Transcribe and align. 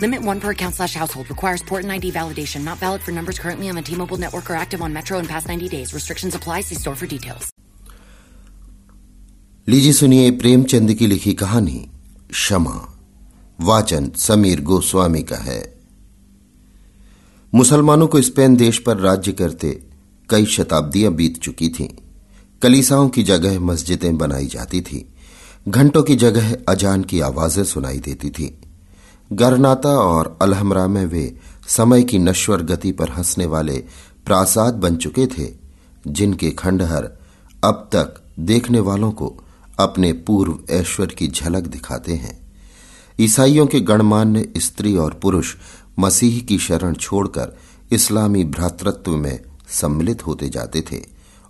Limit 0.00 0.22
one 0.22 0.40
per 0.40 0.50
account 0.50 0.74
slash 0.74 0.94
household. 0.94 1.28
Requires 1.30 1.62
port 1.62 1.82
and 1.84 1.92
ID 1.92 2.12
validation. 2.12 2.64
Not 2.64 2.78
valid 2.78 3.02
for 3.02 3.12
numbers 3.12 3.38
currently 3.38 3.68
on 3.68 3.76
the 3.76 3.82
T-Mobile 3.82 4.18
network 4.18 4.50
or 4.50 4.54
active 4.54 4.82
on 4.82 4.92
Metro 4.92 5.18
in 5.18 5.26
past 5.26 5.48
90 5.48 5.68
days. 5.68 5.94
Restrictions 5.94 6.34
apply. 6.34 6.60
See 6.62 6.76
store 6.76 6.96
for 6.96 7.06
details. 7.06 7.52
लीजिए 9.68 9.92
सुनिए 9.92 10.30
प्रेमचंद 10.40 10.92
की 10.98 11.06
लिखी 11.06 11.32
कहानी 11.34 11.78
क्षमा 12.30 12.74
वाचन 13.58 14.10
समीर 14.24 14.60
गोस्वामी 14.68 15.22
का 15.30 15.36
है 15.36 15.58
मुसलमानों 17.52 18.06
को 18.08 18.20
स्पेन 18.22 18.56
देश 18.56 18.78
पर 18.86 18.96
राज्य 19.06 19.32
करते 19.40 19.70
कई 20.30 20.46
शताब्दियाँ 20.56 21.12
बीत 21.14 21.40
चुकी 21.42 21.68
थीं 21.78 21.88
कलीसाओं 22.62 23.08
की 23.16 23.22
जगह 23.32 23.58
मस्जिदें 23.70 24.16
बनाई 24.18 24.46
जाती 24.54 24.80
थीं 24.90 25.02
घंटों 25.68 26.02
की 26.02 26.16
जगह 26.24 26.56
अजान 26.68 27.04
की 27.10 27.20
आवाज़ें 27.30 27.64
सुनाई 27.72 27.98
देती 28.06 28.30
थीं 28.38 28.50
गरनाता 29.30 29.88
और 29.88 30.38
अलहमरा 30.42 30.86
में 30.86 31.04
वे 31.06 31.36
समय 31.68 32.02
की 32.02 32.18
नश्वर 32.18 32.62
गति 32.62 32.92
पर 32.92 33.10
हंसने 33.10 33.46
वाले 33.46 33.78
प्रासाद 34.26 34.74
बन 34.74 34.96
चुके 34.96 35.26
थे, 35.26 35.48
जिनके 36.06 36.50
खंडहर 36.50 37.08
अब 37.64 37.88
तक 37.92 38.22
देखने 38.38 38.80
वालों 38.80 39.10
को 39.12 39.34
अपने 39.78 40.12
पूर्व 40.12 40.58
ऐश्वर्य 40.70 41.14
की 41.14 41.28
झलक 41.28 41.62
दिखाते 41.62 42.14
हैं। 42.14 42.38
ईसाइयों 43.20 43.66
के 43.66 43.80
गणमान्य 43.80 44.52
स्त्री 44.56 44.96
और 44.96 45.14
पुरुष 45.14 45.54
मसीह 45.98 46.40
की 46.40 46.58
शरण 46.58 46.94
छोड़कर 46.94 47.56
इस्लामी 47.92 48.44
भ्रातृत्व 48.44 49.16
में 49.16 49.40
सम्मिलित 49.70 50.26
होते 50.26 50.48
जाते 50.48 50.80
थे, 50.92 51.02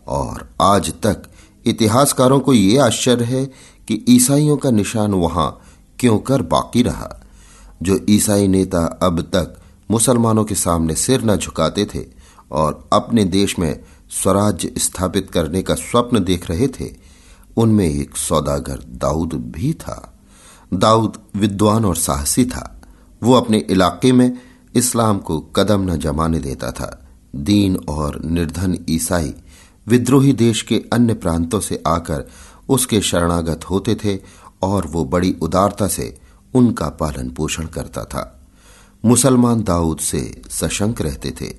और 0.09 0.49
आज 0.63 0.93
तक 1.03 1.23
इतिहासकारों 1.67 2.41
को 2.41 2.55
ये 2.55 2.79
आश्चर्य 2.79 3.25
है 3.25 3.45
कि 3.89 4.05
ईसाइयों 4.09 4.57
का 4.57 4.71
निशान 4.71 5.15
वहाँ 5.15 5.61
क्यों 5.99 6.19
कर 6.19 6.43
बाकी 6.43 6.83
रहा। 6.83 7.26
जो 7.83 8.01
ईसाई 8.11 8.49
नेता 8.49 8.99
अब 9.03 9.21
तक 9.21 9.57
मुसलमानों 9.91 10.45
के 10.45 10.55
सामने 10.55 10.95
सिर 10.95 11.25
न 11.25 11.37
झुकाते 11.37 11.85
थे 11.95 12.05
और 12.53 12.89
अपने 12.93 13.25
देश 13.25 13.59
में 13.59 13.85
स्वराज्य 14.11 14.75
स्थापित 14.79 15.31
करने 15.31 15.63
का 15.63 15.75
स्वप्न 15.75 16.25
देख 16.25 16.51
रहे 16.51 16.69
थे, 16.69 16.95
उनमें 17.57 17.87
एक 17.87 18.17
सौदागर 18.17 18.79
दाऊद 18.89 19.35
भी 19.35 19.73
था। 19.73 20.19
दाऊद 20.75 21.19
विद्वान 21.37 21.85
और 21.85 21.97
साहसी 21.97 22.45
था। 22.45 22.83
वो 23.23 23.35
अपने 23.35 23.59
इलाके 23.59 24.13
में 24.13 24.39
इस्लाम 24.75 25.19
को 25.19 25.41
कदम 25.41 25.81
न 25.81 25.97
जमाने 25.97 26.39
देता 26.39 26.71
था। 26.71 27.09
दीन 27.37 27.77
और 27.89 28.23
निर्धन 28.25 28.79
ईसाई 28.91 29.35
विद्रोही 29.87 30.33
देश 30.33 30.63
के 30.63 30.85
अन्य 30.93 31.15
प्रांतों 31.15 31.61
से 31.61 31.83
आकर 31.87 32.25
उसके 32.69 33.01
शरणागत 33.01 33.65
होते 33.71 33.95
थे 33.95 34.19
और 34.63 34.87
वो 34.87 35.05
बड़ी 35.05 35.37
उदारता 35.43 35.89
से 35.89 36.19
उनका 36.57 36.89
पालन 36.91 37.31
पोषण 37.31 37.67
करता 37.67 38.05
था। 38.05 38.33
मुसलमान 39.05 39.63
दाऊद 39.63 39.99
से 39.99 40.21
सशंक 40.51 41.01
रहते 41.01 41.31
थे। 41.31 41.55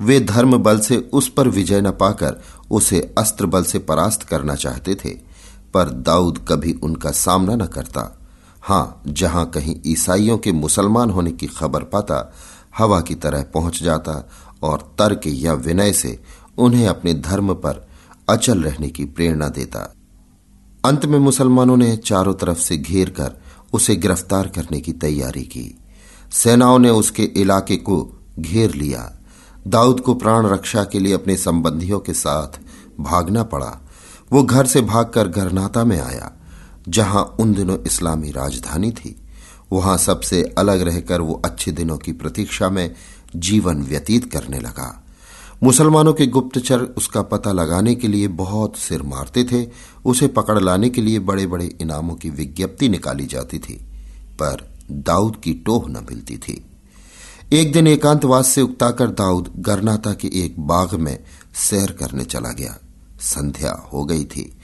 वे 0.00 0.18
धर्म 0.20 0.56
बल 0.58 0.78
से 0.78 0.96
उस 1.12 1.28
पर 1.28 1.48
विजय 1.48 1.80
न 1.80 1.90
पाकर 1.90 2.40
उसे 2.70 3.00
अस्त्र 3.18 3.46
बल 3.46 3.62
से 3.62 3.78
परास्त 3.78 4.22
करना 4.22 4.54
चाहते 4.54 4.94
थे, 4.94 5.10
पर 5.74 5.90
दाऊद 5.90 6.38
कभी 6.48 6.72
उनका 6.82 7.10
सामना 7.10 7.56
न 7.56 7.66
करता। 7.66 8.14
हाँ 8.62 9.02
जहाँ 9.06 9.44
कहीं 9.50 9.74
ईसाइयों 9.86 10.38
के 10.38 10.52
मुसलमान 10.52 11.10
होने 11.10 11.32
की 11.32 11.46
खबर 11.46 11.82
पाता, 11.84 12.32
हवा 12.78 13.00
की 13.00 13.14
तरह 13.14 13.42
पहुँच 13.54 13.82
जाता 13.82 14.28
और 14.62 14.94
तर्क 14.98 15.20
या 15.26 15.52
विनय 15.52 15.92
से 15.92 16.18
उन्हें 16.58 16.86
अपने 16.88 17.14
धर्म 17.14 17.54
पर 17.54 17.86
अचल 18.28 18.62
रहने 18.62 18.88
की 18.88 19.04
प्रेरणा 19.04 19.48
देता। 19.48 19.94
अंत 20.84 21.04
में 21.06 21.18
मुसलमानों 21.18 21.76
ने 21.76 21.96
चारों 21.96 22.34
तरफ़ 22.34 22.58
से 22.58 22.76
घेर 22.76 23.10
कर 23.10 23.40
उसे 23.72 23.96
गिरफ़्तार 23.96 24.48
करने 24.48 24.80
की 24.80 24.92
तैयारी 24.92 25.42
की। 25.42 25.78
सेनाओं 26.32 26.78
ने 26.78 26.90
उसके 26.90 27.22
इलाके 27.22 27.76
को 27.76 28.18
घेर 28.38 28.74
लिया। 28.74 29.18
दाऊद 29.66 30.00
को 30.00 30.14
प्राण 30.14 30.46
रक्षा 30.46 30.84
के 30.84 30.98
लिए 30.98 31.12
अपने 31.12 31.36
संबंधियों 31.36 32.00
के 32.00 32.12
साथ 32.12 32.60
भागना 33.00 33.42
पड़ा। 33.42 33.80
वो 34.32 34.42
घर 34.42 34.66
से 34.66 34.80
भागकर 34.80 35.28
गरनाता 35.28 35.84
में 35.84 36.00
आया, 36.00 36.32
जहाँ 36.88 37.36
उन 37.40 37.54
दिनों 37.54 37.78
इस्लामी 37.86 38.30
राजधानी 38.30 38.92
थी। 38.92 39.22
वहाँ 39.72 39.98
सबसे 39.98 40.54
अलग 40.58 40.80
रहकर 40.80 41.20
वो 41.20 41.42
अच्छे 41.44 41.72
दिनों 41.72 41.98
की 41.98 42.12
प्रतीक्षा 42.12 42.70
में 42.70 42.94
जीवन 43.36 43.82
व्यतीत 43.82 44.32
करने 44.32 44.58
लगा। 44.58 45.04
मुसलमानों 45.62 46.12
के 46.12 46.26
गुप्तचर 46.26 46.80
उसका 46.80 47.22
पता 47.22 47.52
लगाने 47.52 47.94
के 47.94 48.08
लिए 48.08 48.28
बहुत 48.28 48.76
सिर 48.76 49.02
मारते 49.02 49.44
थे। 49.44 49.68
उसे 50.04 50.28
पकड़ 50.28 50.58
लाने 50.58 50.90
के 50.90 51.00
लिए 51.00 51.18
बड़े 51.18 51.46
बड़े 51.46 51.76
इनामों 51.80 52.14
की 52.14 52.30
विज्ञप्ति 52.30 52.88
निकाली 52.88 53.26
जाती 53.26 53.58
थी, 53.58 53.74
पर 54.34 54.70
दाऊद 54.90 55.36
की 55.36 55.54
टोह 55.54 55.88
न 55.88 56.06
मिलती 56.10 56.36
थी। 56.36 56.64
एक 57.52 57.72
दिन 57.72 57.86
एकांतवास 57.86 58.48
से 58.48 58.62
उकताकर 58.62 59.06
दाऊद 59.06 59.52
गरनाता 59.56 60.12
के 60.12 60.28
एक 60.28 60.60
बाग 60.60 60.94
में 60.94 61.18
सैर 61.54 61.90
करने 61.90 62.24
चला 62.24 62.52
गया। 62.52 62.78
संध्या 63.20 63.88
हो 63.92 64.04
गई 64.04 64.24
थी। 64.24 64.58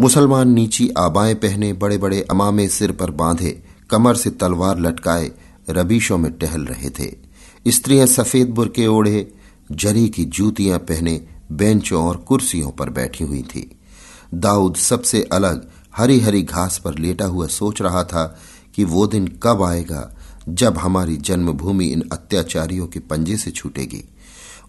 मुसलमान 0.00 0.48
नीची 0.48 0.90
आबाएँ 0.98 1.34
पहने 1.34 1.72
बड़े 1.72 1.98
बड़े 1.98 2.26
अमामे 2.30 2.68
सिर 2.68 2.92
पर 2.92 3.10
बांधे, 3.10 3.62
कमर 3.90 4.14
से 4.14 4.30
तलवार 4.30 4.78
लटकाए, 4.78 5.30
रबीशों 5.70 6.18
में 6.18 6.32
टहल 6.32 6.60
रहे 6.60 6.90
थे। 6.90 7.16
स्त्रियाँ 7.68 8.06
सफ़ेद 8.06 8.50
बुरके 8.50 8.86
ओढ़े 8.86 9.32
जरी 9.72 10.08
की 10.08 10.24
जूतियाँ 10.24 10.78
पहने 10.78 11.20
बेंचों 11.52 12.04
और 12.04 12.16
कुर्सियों 12.16 12.70
पर 12.70 12.90
बैठी 12.90 13.24
हुई 13.24 13.42
थी। 13.42 13.78
दाऊद 14.34 14.76
सबसे 14.76 15.22
अलग 15.22 15.68
हरी 15.96 16.20
हरी 16.20 16.42
घास 16.42 16.78
पर 16.78 16.98
लेटा 16.98 17.24
हुआ 17.24 17.46
सोच 17.46 17.82
रहा 17.82 18.04
था 18.04 18.24
कि 18.74 18.84
वो 18.84 19.06
दिन 19.06 19.26
कब 19.42 19.62
आएगा 19.62 20.16
जब 20.48 20.78
हमारी 20.78 21.16
जन्मभूमि 21.16 21.86
इन 21.86 22.02
अत्याचारियों 22.12 22.86
के 22.86 23.00
पंजे 23.00 23.36
से 23.36 23.50
छूटेगी। 23.50 24.04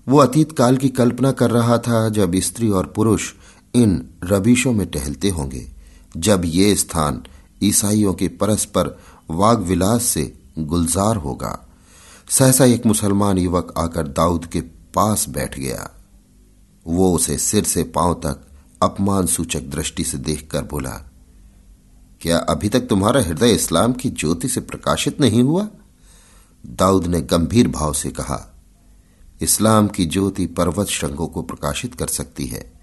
वो 0.08 0.18
अतीत 0.18 0.52
काल 0.52 0.78
की 0.78 0.90
कल्पना 0.90 1.32
कर 1.32 1.52
रहा 1.52 1.78
था 1.78 2.10
जब 2.10 2.36
स्त्री 2.36 2.70
और 2.70 2.88
पुरुष 2.88 3.32
इन 3.76 4.10
रबीशों 4.24 4.74
में 4.74 4.88
टहलते 4.88 5.30
होंगे, 5.30 5.72
जब 6.18 6.42
ये 6.46 6.76
स्थान 6.76 7.24
ईसाइयों 7.64 8.14
के 8.14 8.28
परस्पर 8.28 8.98
वाग 9.32 9.62
विलास 9.62 10.04
से 10.04 10.34
गुलजार 10.60 11.16
होगा। 11.16 11.68
सहसा 12.30 12.66
एक 12.66 12.86
मुसलमान 12.86 13.38
युवक 13.38 13.74
आकर 13.78 14.08
दाऊद 14.08 14.46
के 14.46 14.62
पास 14.94 15.30
बैठ 15.30 15.60
गया। 15.60 15.90
वो 16.86 17.14
उसे 17.16 17.38
सिर 17.38 17.64
से 17.64 17.84
पाँव 17.84 18.14
तक 18.14 18.48
अपमान 18.84 19.28
सूचक 19.28 19.62
दृष्टि 19.62 20.04
से 20.04 20.18
देखकर 20.18 20.64
बोला, 20.64 20.92
क्या 22.22 22.38
अभी 22.40 22.70
तक 22.70 22.80
तुम्हारा 22.80 23.22
हृदय 23.22 23.52
इस्लाम 23.52 23.94
की 23.94 24.10
ज्योति 24.10 24.48
से 24.48 24.62
प्रकाशित 24.62 25.22
नहीं 25.22 25.44
हुआ? 25.44 25.68
दाऊद 26.66 27.08
ने 27.08 27.22
गंभीर 27.22 27.68
भाव 27.68 27.94
से 27.94 28.10
कहा, 28.10 28.56
इस्लाम 29.42 29.88
की 29.88 30.06
ज्योति 30.06 30.46
पर्वत 30.46 30.88
श्रृंगों 30.88 31.28
को 31.28 31.42
प्रकाशित 31.42 31.96
कर 31.96 32.08
सकती 32.08 32.48
है। 32.48 32.74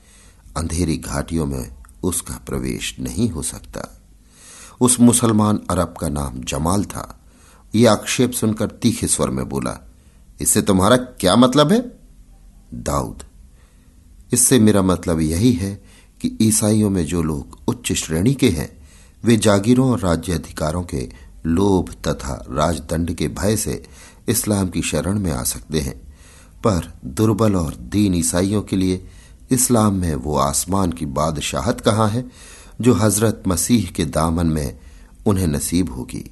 अंधेरी 0.57 0.97
घाटियों 0.97 1.47
में 1.47 1.77
उसका 2.03 2.35
प्रवेश 2.47 2.97
नहीं 3.01 3.31
हो 3.31 3.43
सकता। 3.43 4.01
उस 4.81 5.01
मुसलमान 5.01 5.61
अरब 5.71 5.95
का 6.01 6.09
नाम 6.09 6.41
जमाल 6.41 6.85
था। 6.85 7.21
यह 7.75 7.93
आक्षेप 7.93 8.33
सुनकर 8.33 8.67
तीखे 8.67 9.07
स्वर 9.07 9.31
में 9.31 9.49
बोला, 9.49 9.79
इससे 10.41 10.63
तुम्हारा 10.63 10.97
क्या 10.97 11.37
मतलब 11.37 11.73
है? 11.73 11.96
दाऊद। 12.77 13.23
इससे 14.33 14.59
मेरा 14.59 14.83
मतलब 14.83 15.21
यही 15.21 15.53
है 15.53 15.75
कि 16.21 16.37
ईसाइयों 16.43 16.91
में 16.91 17.05
जो 17.07 17.23
लोग 17.23 17.59
उच्च 17.69 17.93
श्रेणी 17.93 18.35
के 18.35 18.49
हैं, 18.49 18.71
वे 19.25 19.37
जागीरों 19.37 19.91
और 19.91 20.01
राज्य 20.01 20.33
अधिकारों 20.33 20.83
के 20.83 21.09
लोभ 21.47 21.93
तथा 22.09 22.45
राजदंड 22.51 23.15
के 23.15 23.29
भय 23.29 23.57
से 23.57 23.83
इस्लाम 24.29 24.69
की 24.69 24.83
शरण 24.83 25.19
में 25.19 25.33
आ 25.33 25.43
सकते 25.43 25.81
हैं। 25.81 25.97
पर 26.65 26.93
दुर्बल 27.05 27.55
और 27.55 27.75
दीन 27.75 28.15
ईसाइयों 28.15 28.63
के 28.63 28.77
लिए 28.77 29.07
इस्लाम 29.51 29.95
में 29.95 30.15
वो 30.15 30.37
आसमान 30.37 30.93
की 30.93 31.07
बादशाहत 31.07 31.81
कहाँ 31.81 32.09
है, 32.09 32.25
जो 32.81 32.95
हज़रत 32.95 33.43
मसीह 33.49 33.91
के 33.91 34.05
दामन 34.05 34.47
में 34.47 34.79
उन्हें 35.27 35.47
नसीब 35.47 35.93
होगी? 35.93 36.31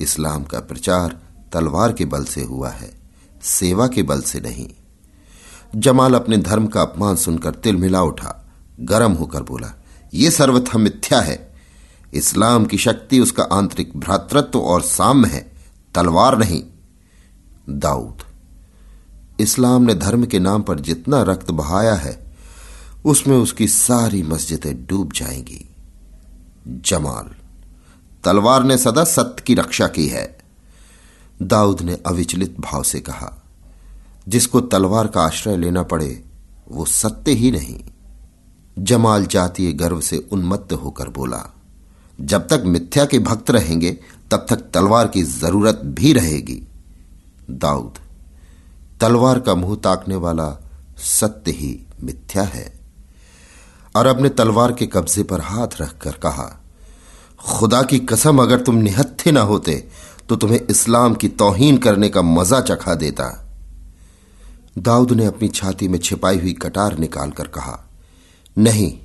इस्लाम 0.00 0.44
का 0.44 0.60
प्रचार 0.60 1.18
तलवार 1.52 1.92
के 1.92 2.04
बल 2.04 2.24
से 2.24 2.42
हुआ 2.42 2.70
है, 2.70 2.90
सेवा 3.42 3.86
के 3.86 4.02
बल 4.02 4.20
से 4.20 4.40
नहीं। 4.40 4.68
जमाल 5.76 6.14
अपने 6.14 6.36
धर्म 6.36 6.66
का 6.66 6.82
अपमान 6.82 7.16
सुनकर 7.16 7.50
तिल 7.50 7.76
मिला 7.76 8.02
उठा। 8.02 8.48
गर्म 8.80 9.12
होकर 9.12 9.42
बोला 9.42 9.72
यह 10.14 10.30
सर्वथा 10.30 10.78
मिथ्या 10.78 11.20
है। 11.20 11.54
इस्लाम 12.14 12.64
की 12.64 12.78
शक्ति, 12.78 13.20
उसका 13.20 13.42
आंतरिक 13.42 13.96
भ्रातृत्व 13.96 14.58
और 14.58 14.82
साम्य 14.82 15.28
है। 15.28 15.52
तलवार 15.94 16.38
नहीं। 16.38 16.64
दाऊद, 17.68 18.18
इस्लाम 19.40 19.82
ने 19.82 19.94
धर्म 19.94 20.26
के 20.26 20.38
नाम 20.38 20.62
पर 20.62 20.80
जितना 20.80 21.22
रक्त 21.22 21.50
बहाया 21.50 21.94
है, 21.94 22.36
उसमें 23.04 23.36
उसकी 23.36 23.68
सारी 23.68 24.22
मस्जिदें 24.22 24.86
डूब 24.86 25.12
जाएँगी। 25.12 25.74
जमाल, 26.68 27.34
तलवार 28.24 28.64
ने 28.64 28.78
सदा 28.78 29.04
सत्य 29.04 29.42
की 29.46 29.54
रक्षा 29.54 29.86
की 29.86 30.08
है। 30.08 30.38
दाऊद 31.42 31.80
ने 31.80 31.98
अविचलित 32.06 32.60
भाव 32.60 32.82
से 32.82 33.00
कहा 33.00 33.42
जिसको 34.28 34.60
तलवार 34.62 35.06
का 35.06 35.20
आश्रय 35.20 35.56
लेना 35.56 35.82
पड़े, 35.82 36.22
वो 36.70 36.84
सत्य 36.86 37.32
ही 37.32 37.50
नहीं। 37.50 37.78
जमाल 38.76 39.26
जातीय 39.26 39.72
गर्व 39.72 40.00
से 40.00 40.16
उन्मत्त 40.32 40.72
होकर 40.74 41.08
बोला, 41.08 41.44
जब 42.18 42.46
तक 42.48 42.62
मिथ्या 42.66 43.04
के 43.04 43.18
भक्त 43.18 43.50
रहेंगे, 43.50 43.90
तब 44.30 44.46
तक 44.50 44.70
तलवार 44.74 45.08
की 45.08 45.22
ज़रूरत 45.22 45.80
भी 45.84 46.12
रहेगी। 46.12 46.62
दाऊद, 47.50 47.98
तलवार 49.00 49.40
का 49.40 49.54
मुँह 49.54 49.76
ताकने 49.76 50.16
वाला 50.16 50.50
सत्य 50.98 51.50
ही 51.50 51.78
मिथ्या 52.02 52.42
है। 52.44 52.66
अरब 53.94 54.20
ने 54.22 54.28
तलवार 54.28 54.72
के 54.72 54.86
कब्जे 54.86 55.22
पर 55.22 55.40
हाथ 55.40 55.80
रखकर 55.80 56.12
कहा, 56.12 56.48
खुदा 57.40 57.82
की 57.82 57.98
कसम, 57.98 58.38
अगर 58.38 58.60
तुम 58.60 58.74
निहत्थे 58.74 59.32
ना 59.32 59.40
होते 59.42 59.88
तो 60.28 60.36
तुम्हें 60.36 60.60
इस्लाम 60.60 61.14
की 61.14 61.28
तोहीन 61.28 61.78
करने 61.78 62.08
का 62.08 62.22
मज़ा 62.22 62.60
चखा 62.60 62.94
देता। 62.94 63.47
दाऊद 64.78 65.12
ने 65.12 65.24
अपनी 65.24 65.48
छाती 65.48 65.88
में 65.88 65.98
छिपाई 65.98 66.38
हुई 66.38 66.52
कटार 66.52 66.98
निकालकर 66.98 67.46
कहा, 67.46 67.90
नहीं, 68.58 68.98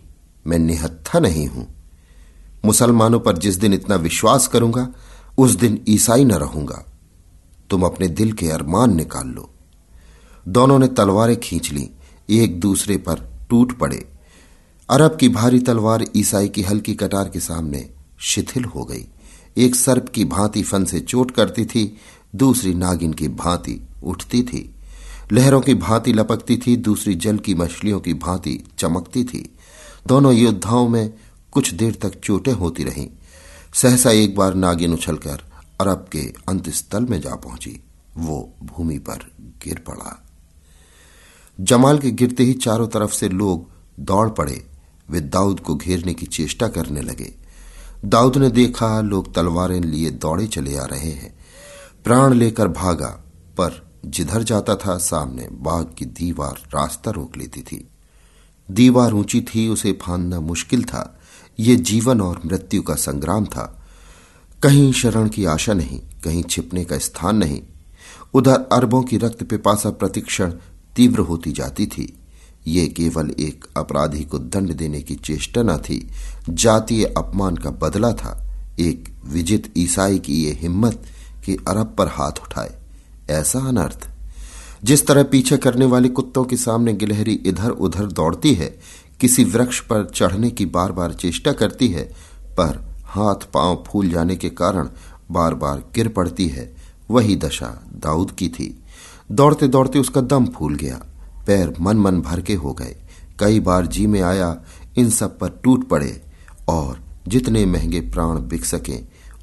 मैं 0.47 0.59
निहत्था 0.59 1.19
नहीं 1.19 1.47
हूँ। 1.47 1.75
मुसलमानों 2.65 3.19
पर 3.19 3.37
जिस 3.37 3.55
दिन 3.55 3.73
इतना 3.73 3.95
विश्वास 3.95 4.47
करूँगा, 4.47 4.89
उस 5.37 5.51
दिन 5.51 5.85
ईसाई 5.87 6.23
न 6.23 6.31
रहूँगा। 6.31 6.85
तुम 7.69 7.83
अपने 7.83 8.07
दिल 8.07 8.33
के 8.33 8.47
अरमान 8.47 8.95
निकाल 8.95 9.27
लो। 9.27 9.49
दोनों 10.47 10.79
ने 10.79 10.87
तलवारें 10.87 11.39
खींच 11.39 11.71
ली, 11.71 11.89
एक 12.29 12.59
दूसरे 12.59 12.97
पर 12.97 13.47
टूट 13.49 13.79
पड़े। 13.79 14.09
अरब 14.89 15.17
की 15.17 15.29
भारी 15.29 15.59
तलवार 15.59 16.05
ईसाई 16.15 16.49
की 16.49 16.61
हल्की 16.61 16.93
कटार 16.93 17.29
के 17.29 17.39
सामने 17.39 17.89
शिथिल 18.19 18.65
हो 18.65 18.85
गई। 18.85 19.07
एक 19.57 19.75
सर्प 19.75 20.09
की 20.09 20.25
भांति 20.25 20.63
फन 20.63 20.85
से 20.85 20.99
चोट 20.99 21.31
करती 21.31 21.65
थी, 21.65 21.97
दूसरी 22.35 22.73
नागिन 22.73 23.13
की 23.13 23.27
भांति 23.27 23.87
उठती 24.03 24.43
थी। 24.43 24.72
लहरों 25.33 25.61
की 25.61 25.73
भांति 25.73 26.13
लपकती 26.13 26.57
थी, 26.57 26.75
दूसरी 26.75 27.15
जल 27.15 27.37
की 27.37 27.55
मछलियों 27.55 27.99
की 27.99 28.13
भांति 28.13 28.63
चमकती 28.77 29.23
थी। 29.23 29.55
दोनों 30.07 30.33
योद्धाओं 30.33 30.87
में 30.87 31.13
कुछ 31.51 31.73
देर 31.73 31.95
तक 32.01 32.19
चोटें 32.19 32.53
होती 32.53 32.83
रहीं। 32.83 33.09
सहसा 33.73 34.11
एक 34.11 34.35
बार 34.35 34.53
नागिन 34.53 34.93
उछलकर 34.93 35.41
अरब 35.81 36.07
के 36.11 36.33
अंत 36.49 36.69
स्थल 36.69 37.05
में 37.05 37.21
जा 37.21 37.35
पहुँची। 37.35 37.83
वो 38.17 38.53
भूमि 38.63 38.97
पर 38.97 39.31
गिर 39.63 39.83
पड़ा। 39.87 40.25
जमाल 41.61 41.99
के 41.99 42.11
गिरते 42.11 42.43
ही 42.43 42.53
चारों 42.53 42.87
तरफ़ 42.87 43.13
से 43.13 43.29
लोग 43.29 43.71
दौड़ 43.99 44.29
पड़े। 44.29 44.65
वे 45.09 45.21
दाऊद 45.21 45.59
को 45.59 45.75
घेरने 45.75 46.13
की 46.13 46.25
चेष्टा 46.25 46.67
करने 46.67 47.01
लगे। 47.01 47.35
दाऊद 48.05 48.37
ने 48.37 48.49
देखा, 48.49 49.01
लोग 49.01 49.35
तलवारें 49.35 49.81
लिए 49.81 50.09
दौड़े 50.09 50.47
चले 50.47 50.77
आ 50.77 50.83
रहे 50.83 51.11
हैं। 51.11 51.39
प्राण 52.03 52.33
लेकर 52.33 52.67
भागा, 52.67 53.23
पर 53.57 53.92
जिधर 54.05 54.43
जाता 54.43 54.75
था, 54.75 54.97
सामने 54.97 55.47
बाग 55.51 55.95
की 55.97 56.05
दीवार 56.05 56.51
रास्ता 56.51 57.11
रोक 57.11 57.37
लेती 57.37 57.61
थी। 57.61 57.87
दीवार 58.71 59.13
ऊँची 59.13 59.41
थी, 59.41 59.67
उसे 59.67 59.99
फांदना 60.01 60.39
मुश्किल 60.39 60.83
था। 60.83 61.19
ये 61.59 61.75
जीवन 61.75 62.21
और 62.21 62.41
मृत्यु 62.45 62.81
का 62.81 62.95
संग्राम 62.95 63.45
था। 63.45 63.85
कहीं 64.63 64.93
शरण 64.93 65.29
की 65.29 65.45
आशा 65.45 65.73
नहीं, 65.73 65.99
कहीं 66.23 66.43
छिपने 66.43 66.85
का 66.85 66.97
स्थान 66.97 67.37
नहीं। 67.37 67.61
उधर 68.33 68.53
अरबों 68.53 69.03
की 69.03 69.17
रक्त 69.17 69.43
पिपासा 69.43 69.89
प्रतिक्षण 69.89 70.53
तीव्र 70.95 71.19
होती 71.19 71.51
जाती 71.51 71.85
थी। 71.85 72.17
ये 72.67 72.87
केवल 72.87 73.31
एक 73.39 73.65
अपराधी 73.77 74.23
को 74.23 74.39
दंड 74.39 74.73
देने 74.73 75.01
की 75.01 75.15
चेष्टा 75.15 75.63
न 75.63 75.77
थी। 75.77 76.09
जातीय 76.49 77.05
अपमान 77.05 77.55
का 77.55 77.69
बदला 77.69 78.13
था। 78.13 78.49
एक 78.79 79.15
विजित 79.25 79.73
ईसाई 79.77 80.19
की 80.19 80.43
ये 80.43 80.51
हिम्मत 80.51 81.03
कि 81.45 81.55
अरब 81.55 81.95
पर 81.97 82.07
हाथ 82.07 82.31
उठाए। 82.31 82.82
ऐसा 83.29 83.59
अनर्थ। 83.59 84.09
जिस 84.83 85.07
तरह 85.07 85.23
पीछे 85.23 85.57
करने 85.57 85.85
वाले 85.85 86.09
कुत्तों 86.09 86.43
के 86.43 86.57
सामने 86.57 86.93
गिलहरी 86.93 87.33
इधर 87.33 87.69
उधर 87.69 88.05
दौड़ती 88.05 88.53
है, 88.53 88.79
किसी 89.19 89.43
वृक्ष 89.43 89.79
पर 89.79 90.09
चढ़ने 90.15 90.51
की 90.51 90.65
बार 90.65 90.91
बार 90.91 91.13
चेष्टा 91.13 91.51
करती 91.51 91.87
है, 91.87 92.03
पर 92.57 92.95
हाथ 93.05 93.35
पाँव 93.35 93.83
फूल 93.87 94.09
जाने 94.09 94.35
के 94.35 94.49
कारण 94.49 94.89
बार 95.31 95.53
बार 95.53 95.83
गिर 95.95 96.07
पड़ती 96.07 96.47
है, 96.47 96.75
वही 97.11 97.35
दशा 97.35 97.83
दाऊद 97.95 98.31
की 98.31 98.49
थी। 98.49 98.83
दौड़ते 99.31 99.67
दौड़ते 99.67 99.99
उसका 99.99 100.21
दम 100.21 100.45
फूल 100.45 100.75
गया, 100.75 101.01
पैर 101.47 101.73
मन 101.81 101.97
मन 101.97 102.21
भर 102.21 102.41
के 102.41 102.53
हो 102.53 102.73
गए। 102.73 102.95
कई 103.39 103.59
बार 103.59 103.85
जी 103.85 104.07
में 104.07 104.21
आया, 104.21 104.61
इन 104.97 105.09
सब 105.09 105.39
पर 105.39 105.49
टूट 105.63 105.87
पड़े, 105.87 106.21
और 106.67 106.99
जितने 107.27 107.65
महँगे 107.65 108.01
प्राण 108.01 108.35
बिक 108.35 108.65
सके, 108.65 108.99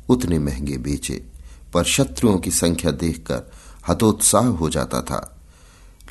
उतने 0.09 0.39
महँगे 0.39 0.79
बेचे। 0.79 1.27
पर 1.75 1.85
शत्रुओं 1.85 2.39
की 2.39 2.51
संख्या 2.51 2.91
देखकर 2.91 3.53
हतोत्साह 3.91 4.47
हो 4.47 4.71
जाता 4.71 5.03
था। 5.03 5.37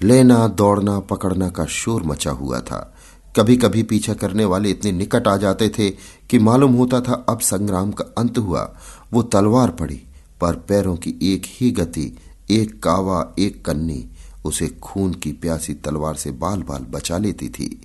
लेना, 0.03 0.47
दौड़ना, 0.47 0.99
पकड़ना 0.99 1.49
का 1.49 1.65
शोर 1.65 2.03
मचा 2.03 2.31
हुआ 2.31 2.59
था। 2.59 2.95
कभी 3.35 3.57
कभी 3.57 3.83
पीछा 3.83 4.13
करने 4.13 4.45
वाले 4.45 4.69
इतने 4.69 4.91
निकट 4.91 5.27
आ 5.27 5.37
जाते 5.37 5.69
थे 5.69 5.89
कि 6.29 6.39
मालूम 6.39 6.73
होता 6.73 7.01
था 7.01 7.25
अब 7.29 7.39
संग्राम 7.39 7.91
का 7.91 8.05
अंत 8.17 8.37
हुआ। 8.37 8.75
वो 9.13 9.23
तलवार 9.23 9.69
पड़ी, 9.69 10.01
पर 10.41 10.53
पैरों 10.53 10.95
की 10.95 11.15
एक 11.23 11.43
ही 11.45 11.71
गति, 11.71 12.17
एक 12.49 12.83
कावा, 12.83 13.35
एक 13.39 13.65
कन्नी, 13.65 14.09
उसे 14.45 14.67
खून 14.67 15.13
की 15.13 15.31
प्यासी 15.31 15.73
तलवार 15.73 16.15
से 16.15 16.31
बाल 16.31 16.61
बाल 16.61 16.81
बचा 16.89 17.17
लेती 17.17 17.49
थी। 17.49 17.81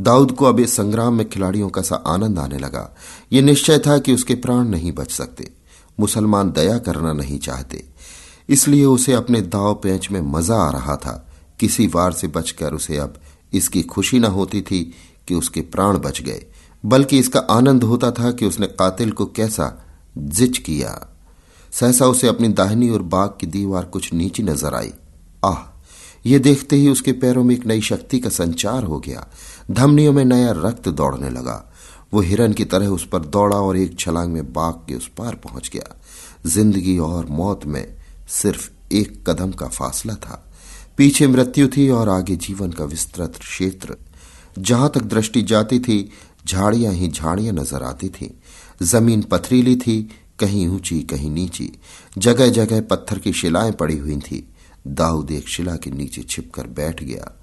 दाऊद 0.00 0.32
को 0.32 0.44
अब 0.44 0.60
इस 0.60 0.76
संग्राम 0.76 1.14
में 1.14 1.28
खिलाड़ियों 1.28 1.68
का 1.68 1.82
सा 1.82 1.94
आनंद 1.94 2.38
आने 2.38 2.58
लगा। 2.58 2.96
ये 3.32 3.42
निश्चय 3.42 3.78
था 3.78 3.98
कि 3.98 4.14
उसके 4.14 4.34
प्राण 4.34 4.68
नहीं 4.68 4.92
बच 4.92 5.10
सकते। 5.10 5.52
मुसलमान 6.00 6.52
दया 6.52 6.78
करना 6.78 7.12
नहीं 7.12 7.38
चाहते। 7.38 7.95
इसलिए 8.48 8.84
उसे 8.84 9.12
अपने 9.12 9.40
दाव 9.42 9.74
पेंच 9.74 10.10
में 10.10 10.20
मज़ा 10.22 10.56
आ 10.56 10.70
रहा 10.70 10.96
था। 10.96 11.22
किसी 11.60 11.86
वार 11.86 12.12
से 12.12 12.28
बचकर 12.28 12.74
उसे 12.74 12.96
अब 12.96 13.14
इसकी 13.52 13.82
खुशी 13.84 14.18
न 14.18 14.24
होती 14.24 14.60
थी 14.62 14.82
कि 15.28 15.34
उसके 15.34 15.60
प्राण 15.62 15.98
बच 15.98 16.20
गए, 16.20 16.44
बल्कि 16.84 17.18
इसका 17.18 17.40
आनंद 17.50 17.84
होता 17.84 18.10
था 18.10 18.30
कि 18.30 18.46
उसने 18.46 18.66
कातिल 18.66 19.10
को 19.10 19.26
कैसा 19.26 19.72
जिच 20.18 20.58
किया। 20.58 21.08
सहसा 21.72 22.06
उसे 22.06 22.28
अपनी 22.28 22.48
दाहिनी 22.48 22.88
और 22.90 23.02
बाग 23.04 23.36
की 23.40 23.46
दीवार 23.46 23.84
कुछ 23.84 24.12
नीची 24.14 24.42
नज़र 24.42 24.74
आई। 24.74 24.92
आह, 25.44 25.58
ये 26.26 26.38
देखते 26.38 26.76
ही 26.76 26.88
उसके 26.88 27.12
पैरों 27.14 27.44
में 27.44 27.54
एक 27.54 27.66
नई 27.66 27.80
शक्ति 27.80 28.18
का 28.18 28.30
संचार 28.30 28.84
हो 28.84 28.98
गया। 28.98 29.26
धमनियों 29.70 30.12
में 30.12 30.24
नया 30.24 30.52
रक्त 30.56 30.88
दौड़ने 30.90 31.30
लगा। 31.30 31.62
वो 32.14 32.20
हिरन 32.20 32.52
की 32.52 32.64
तरह 32.64 32.88
उस 32.88 33.06
पर 33.08 33.24
दौड़ा 33.26 33.56
और 33.56 33.76
एक 33.76 33.98
छलांग 33.98 34.32
में 34.32 34.52
बाघ 34.52 34.74
के 34.88 34.94
उस 34.94 35.08
पार 35.18 35.34
पहुँच 35.34 35.70
गया। 35.72 35.94
ज़िंदगी 36.46 36.98
और 36.98 37.26
मौत 37.26 37.66
में 37.66 37.95
सिर्फ़ 38.28 38.70
एक 38.92 39.30
कदम 39.30 39.52
का 39.52 39.66
फासला 39.66 40.14
था। 40.14 40.50
पीछे 40.96 41.26
मृत्यु 41.26 41.68
थी 41.68 41.90
और 41.90 42.08
आगे 42.08 42.36
जीवन 42.36 42.70
का 42.70 42.84
विस्तृत 42.84 43.36
क्षेत्र। 43.36 43.96
जहाँ 44.58 44.90
तक 44.94 45.02
दृष्टि 45.02 45.42
जाती 45.42 45.78
थी, 45.78 46.10
झाड़ियाँ 46.46 46.92
ही 46.92 47.08
झाड़ियाँ 47.08 47.54
नज़र 47.54 47.82
आती 47.82 48.08
थी। 48.08 48.40
ज़मीन 48.82 49.22
पथरीली 49.22 49.76
थी, 49.76 50.10
कहीं 50.38 50.68
ऊँची, 50.68 51.00
कहीं 51.00 51.30
नीची। 51.30 51.72
जगह 52.18 52.48
जगह 52.48 52.80
पत्थर 52.80 53.18
की 53.18 53.32
शिलाएँ 53.32 53.72
पड़ी 53.72 53.98
हुई 53.98 54.16
थी। 54.16 54.52
दाऊद 54.86 55.30
एक 55.30 55.48
शिला 55.48 55.76
के 55.76 55.90
नीचे 55.90 56.22
छिपकर 56.22 56.66
बैठ 56.66 57.02
गया। 57.02 57.40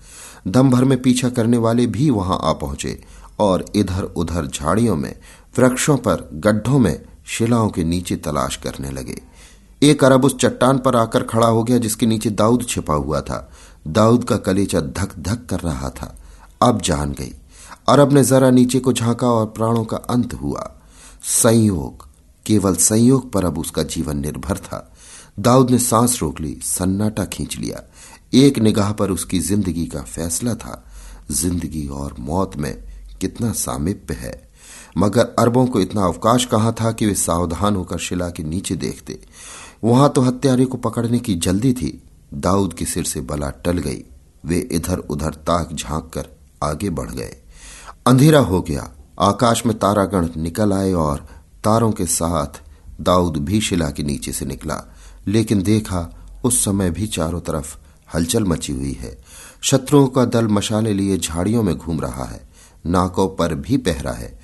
दम 0.47 0.69
भर 0.69 0.83
में 0.83 1.01
पीछा 1.01 1.29
करने 1.29 1.57
वाले 1.57 1.87
भी 1.87 2.09
वहाँ 2.09 2.39
आ 2.41 2.53
पहुँचे 2.53 3.03
और 3.39 3.65
इधर 3.75 4.03
उधर 4.03 4.45
झाड़ियों 4.45 4.95
में, 4.95 5.15
वृक्षों 5.59 5.97
पर, 5.97 6.29
गड्ढों 6.33 6.79
में 6.79 7.01
शिलाओं 7.25 7.69
के 7.69 7.83
नीचे 7.83 8.15
तलाश 8.15 8.55
करने 8.55 8.91
लगे। 8.91 9.21
एक 9.83 10.03
अरब 10.03 10.25
उस 10.25 10.37
चट्टान 10.37 10.77
पर 10.77 10.95
आकर 10.95 11.23
खड़ा 11.23 11.47
हो 11.47 11.63
गया 11.63 11.77
जिसके 11.77 12.05
नीचे 12.05 12.29
दाऊद 12.29 12.65
छिपा 12.69 12.93
हुआ 12.93 13.21
था। 13.21 13.51
दाऊद 13.87 14.23
का 14.23 14.37
कलेचा 14.37 14.79
धक 14.79 15.15
धक 15.19 15.45
कर 15.49 15.59
रहा 15.59 15.89
था। 15.89 16.15
अब 16.61 16.81
जान 16.81 17.11
गई। 17.11 17.33
अरब 17.89 18.13
ने 18.13 18.23
जरा 18.23 18.49
नीचे 18.49 18.79
को 18.79 18.93
झांका 18.93 19.27
और 19.27 19.45
प्राणों 19.45 19.83
का 19.85 19.97
अंत 19.97 20.33
हुआ। 20.33 20.79
संयोग, 21.23 22.07
केवल 22.45 22.75
संयोग 22.75 23.31
पर 23.31 23.45
अब 23.45 23.57
उसका 23.57 23.83
जीवन 23.83 24.17
निर्भर 24.17 24.57
था। 24.57 24.93
दाऊद 25.39 25.69
ने 25.69 25.79
सांस 25.79 26.19
रोक 26.21 26.41
ली, 26.41 26.59
सन्नाटा 26.63 27.25
खींच 27.25 27.57
लिया। 27.57 27.83
एक 28.33 28.59
निगाह 28.59 28.91
पर 28.91 29.11
उसकी 29.11 29.39
ज़िंदगी 29.39 29.85
का 29.85 30.01
फैसला 30.01 30.53
था। 30.55 30.83
ज़िंदगी 31.31 31.87
और 31.87 32.15
मौत 32.19 32.57
में 32.57 32.83
कितना 33.21 33.51
सामिप्य 33.51 34.13
है। 34.13 34.49
मगर 34.97 35.35
अरबों 35.39 35.65
को 35.67 35.79
इतना 35.79 36.05
अवकाश 36.05 36.45
कहाँ 36.45 36.75
था 36.81 36.91
कि 36.91 37.05
वे 37.05 37.13
सावधान 37.15 37.75
होकर 37.75 37.97
शिला 37.97 38.29
के 38.29 38.43
नीचे 38.43 38.75
देखते। 38.75 39.19
वहाँ 39.83 40.09
तो 40.09 40.21
हत्यारे 40.21 40.65
को 40.65 40.77
पकड़ने 40.77 41.19
की 41.19 41.35
जल्दी 41.35 41.73
थी। 41.73 42.03
दाऊद 42.33 42.73
के 42.73 42.85
सिर 42.85 43.03
से 43.03 43.21
बला 43.21 43.49
टल 43.49 43.77
गई। 43.77 44.03
वे 44.45 44.69
इधर 44.71 44.97
उधर 44.97 45.29
ताक 45.29 45.73
झाँक 45.73 46.11
कर 46.13 46.27
आगे 46.63 46.89
बढ़ 46.89 47.11
गए। 47.11 47.35
अंधेरा 48.07 48.39
हो 48.39 48.61
गया। 48.61 48.91
आकाश 49.19 49.65
में 49.65 49.79
तारागण 49.79 50.29
निकल 50.37 50.73
आए 50.73 50.93
और 50.93 51.27
तारों 51.63 51.91
के 51.91 52.05
साथ 52.05 52.61
दाऊद 53.01 53.37
भी 53.37 53.61
शिला 53.61 53.89
के 53.89 54.03
नीचे 54.03 54.31
से 54.31 54.45
निकला। 54.45 54.93
लेकिन 55.27 55.63
देखा, 55.63 56.27
उस 56.45 56.65
समय 56.65 56.89
भी 56.89 57.07
चारों 57.07 57.41
तरफ़ 57.41 57.77
हलचल 58.15 58.43
मची 58.43 58.73
हुई 58.73 58.93
है। 58.93 59.17
शत्रुओं 59.61 60.07
का 60.07 60.25
दल 60.25 60.47
मशाले 60.47 60.93
लिए 60.93 61.17
झाड़ियों 61.17 61.63
में 61.63 61.77
घूम 61.77 61.99
रहा 61.99 62.25
है। 62.25 62.49
नाकों 62.85 63.27
पर 63.27 63.55
भी 63.55 63.77
पहरा 63.77 64.11
है। 64.11 64.39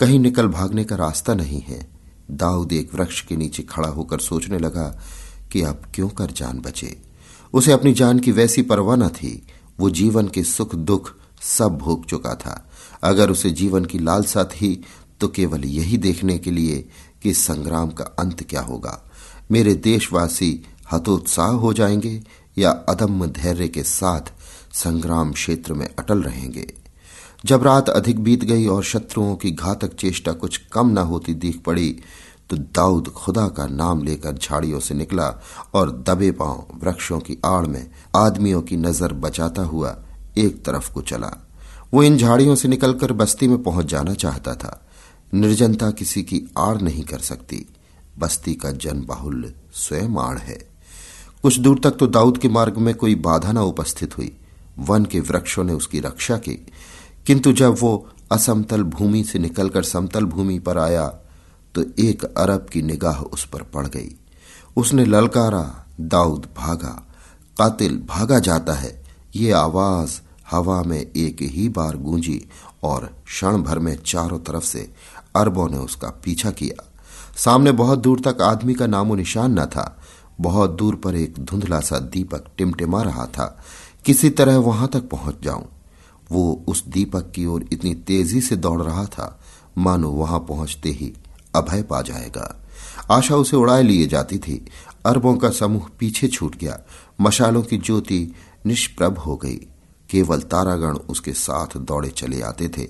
कहीं 0.00 0.20
निकल 0.20 0.48
भागने 0.48 0.84
का 0.84 0.96
रास्ता 0.96 1.34
नहीं 1.34 1.60
है। 1.60 1.91
दाऊद 2.32 2.72
एक 2.72 2.94
वृक्ष 2.94 3.20
के 3.20 3.36
नीचे 3.36 3.62
खड़ा 3.62 3.88
होकर 3.88 4.18
सोचने 4.18 4.58
लगा 4.58 5.00
कि 5.52 5.62
अब 5.62 5.82
क्यों 5.94 6.08
कर 6.08 6.30
जान 6.30 6.58
बचे। 6.58 6.96
उसे 7.52 7.72
अपनी 7.72 7.92
जान 7.92 8.18
की 8.18 8.32
वैसी 8.32 8.62
परवाह 8.62 8.96
न 8.96 9.08
थी। 9.08 9.46
वो 9.80 9.90
जीवन 9.90 10.28
के 10.28 10.42
सुख 10.44 10.74
दुख 10.74 11.10
सब 11.42 11.78
भोग 11.78 12.04
चुका 12.06 12.34
था। 12.34 12.70
अगर 13.02 13.30
उसे 13.30 13.50
जीवन 13.50 13.84
की 13.84 13.98
लालसा 13.98 14.44
थी 14.44 14.84
तो 15.20 15.28
केवल 15.28 15.64
यही 15.64 15.96
देखने 15.98 16.38
के 16.38 16.50
लिए 16.50 16.88
कि 17.22 17.32
संग्राम 17.34 17.90
का 17.90 18.04
अंत 18.18 18.42
क्या 18.42 18.60
होगा। 18.60 19.10
मेरे 19.50 19.74
देशवासी 19.74 20.62
हतोत्साह 20.92 21.50
हो 21.54 21.72
जाएँगे 21.72 22.22
या 22.58 22.70
अदम्य 22.88 23.26
धैर्य 23.28 23.68
के 23.68 23.82
साथ 23.82 24.32
संग्राम 24.74 25.32
क्षेत्र 25.32 25.74
में 25.74 25.88
अटल 25.98 26.22
रहेंगे। 26.22 26.72
जब 27.44 27.62
रात 27.62 27.88
अधिक 27.88 28.20
बीत 28.20 28.44
गई 28.44 28.66
और 28.66 28.82
शत्रुओं 28.84 29.36
की 29.36 29.50
घातक 29.50 29.94
चेष्टा 29.94 30.32
कुछ 30.32 30.56
कम 30.72 30.88
न 30.88 30.98
होती 30.98 31.34
दिख 31.34 31.60
पड़ी 31.62 31.98
तो 32.52 32.58
दाऊद 32.58 33.08
खुदा 33.08 33.48
का 33.48 33.66
नाम 33.66 34.02
लेकर 34.02 34.32
झाड़ियों 34.32 34.80
से 34.80 34.94
निकला 34.94 35.42
और 35.74 35.90
दबे 35.90 36.32
पाँव 36.32 36.66
वृक्षों 36.84 37.20
की 37.20 37.38
आड़ 37.44 37.66
में 37.66 37.90
आदमियों 38.16 38.62
की 38.62 38.76
नज़र 38.76 39.12
बचाता 39.12 39.62
हुआ 39.62 39.98
एक 40.38 40.64
तरफ़ 40.64 40.92
को 40.92 41.02
चला। 41.02 41.48
वो 41.94 42.02
इन 42.02 42.18
झाड़ियों 42.18 42.54
से 42.54 42.68
निकलकर 42.68 43.12
बस्ती 43.12 43.48
में 43.48 43.62
पहुँच 43.62 43.86
जाना 43.86 44.14
चाहता 44.14 44.54
था। 44.54 44.86
निर्जनता 45.34 45.90
किसी 45.90 46.22
की 46.22 46.42
आड़ 46.58 46.78
नहीं 46.78 47.04
कर 47.04 47.18
सकती। 47.18 47.66
बस्ती 48.18 48.54
का 48.54 48.70
जन 48.70 49.04
बाहुल्य 49.06 49.54
स्वयं 49.74 50.20
आड़ 50.20 50.38
है। 50.38 50.68
कुछ 51.42 51.58
दूर 51.58 51.80
तक 51.84 51.90
तो 51.90 52.06
दाऊद 52.06 52.38
के 52.38 52.48
मार्ग 52.48 52.76
में 52.76 52.94
कोई 52.94 53.14
बाधा 53.14 53.52
न 53.52 53.58
उपस्थित 53.58 54.18
हुई। 54.18 54.36
वन 54.78 55.04
के 55.04 55.20
वृक्षों 55.20 55.64
ने 55.64 55.72
उसकी 55.72 56.00
रक्षा 56.00 56.36
की। 56.36 56.66
किंतु 57.26 57.52
जब 57.52 57.76
वो 57.80 58.08
असमतल 58.32 58.82
भूमि 58.82 59.24
से 59.24 59.38
निकलकर 59.38 59.82
समतल 59.82 60.24
भूमि 60.24 60.58
पर 60.58 60.78
आया 60.78 61.18
तो 61.74 61.84
एक 61.98 62.24
अरब 62.24 62.66
की 62.72 62.82
निगाह 62.82 63.20
उस 63.20 63.48
पर 63.48 63.62
पड़ 63.62 63.86
गई। 63.86 64.16
उसने 64.76 65.04
ललकारा, 65.04 65.86
दाऊद 66.00 66.46
भागा, 66.56 67.06
कातिल 67.58 67.96
भागा 67.98 68.38
जाता 68.38 68.72
है। 68.72 69.04
ये 69.36 69.52
आवाज़ 69.52 70.20
हवा 70.50 70.82
में 70.82 71.10
एक 71.16 71.36
ही 71.42 71.68
बार 71.68 71.96
गूंजी 71.96 72.48
और 72.82 73.16
क्षण 73.26 73.56
भर 73.62 73.78
में 73.78 73.98
चारों 74.06 74.38
तरफ़ 74.38 74.64
से 74.64 74.92
अरबों 75.36 75.68
ने 75.68 75.76
उसका 75.76 76.08
पीछा 76.08 76.50
किया। 76.50 76.92
सामने 77.36 77.72
बहुत 77.72 77.98
दूर 77.98 78.20
तक 78.20 78.42
आदमी 78.42 78.74
का 78.74 78.86
नामो 78.86 79.14
निशान 79.14 79.60
न 79.60 79.66
था। 79.66 79.98
बहुत 80.40 80.70
दूर 80.70 80.94
पर 80.94 81.14
एक 81.14 81.34
धुंधला 81.38 81.80
सा 81.80 81.98
दीपक 81.98 82.44
टिमटिमा 82.58 83.02
रहा 83.02 83.26
था। 83.26 83.64
किसी 84.04 84.30
तरह 84.30 84.56
वहाँ 84.56 84.88
तक 84.88 85.08
पहुँच 85.08 85.34
जाऊँ। 85.42 85.68
वो 86.32 86.64
उस 86.68 86.86
दीपक 86.86 87.32
की 87.34 87.46
ओर 87.46 87.64
इतनी 87.72 87.94
तेज़ी 87.94 88.40
से 88.40 88.56
दौड़ 88.56 88.82
रहा 88.82 89.04
था। 89.04 89.40
मानो 89.78 90.10
वहाँ 90.10 90.38
पहुँचते 90.38 90.88
ही 90.88 91.14
अभय 91.54 91.82
पा 91.82 92.02
जाएगा। 92.02 92.62
आशा 93.10 93.36
उसे 93.36 93.56
उड़ाए 93.56 93.82
लिए 93.82 94.06
जाती 94.06 94.38
थी। 94.38 94.66
अरबों 95.06 95.36
का 95.36 95.50
समूह 95.50 95.90
पीछे 95.98 96.28
छूट 96.28 96.56
गया। 96.56 96.80
मशालों 97.20 97.62
की 97.62 97.78
ज्योति 97.78 98.34
निष्प्रभ 98.66 99.18
हो 99.18 99.36
गई। 99.36 99.66
केवल 100.10 100.40
तारागण 100.40 100.96
उसके 100.96 101.32
साथ 101.32 101.76
दौड़े 101.76 102.08
चले 102.08 102.42
आते 102.42 102.68
थे। 102.68 102.88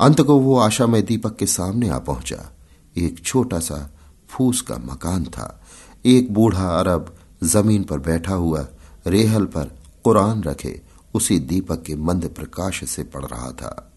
अंत 0.00 0.20
को 0.20 0.38
वो 0.38 0.58
आशा 0.58 0.86
में 0.86 1.06
दीपक 1.06 1.36
के 1.36 1.46
सामने 1.46 1.88
आ 1.88 1.98
पहुँचा। 1.98 2.56
एक 2.96 3.24
छोटा 3.24 3.58
सा 3.58 3.94
फूस 4.28 4.60
का 4.60 4.76
मकान 4.76 5.24
था। 5.24 5.62
एक 6.06 6.34
बूढ़ा 6.34 6.68
अरब 6.68 7.16
ज़मीन 7.44 7.84
पर 7.84 7.98
बैठा 7.98 8.34
हुआ 8.34 8.66
रेहल 9.06 9.44
पर 9.44 9.64
कुरान 10.04 10.42
रखे 10.42 10.82
उसी 11.14 11.38
दीपक 11.38 11.82
के 11.82 11.94
मंद 11.94 12.28
प्रकाश 12.36 12.84
से 12.84 13.02
पड़ 13.02 13.24
रहा 13.24 13.52
था। 13.52 13.92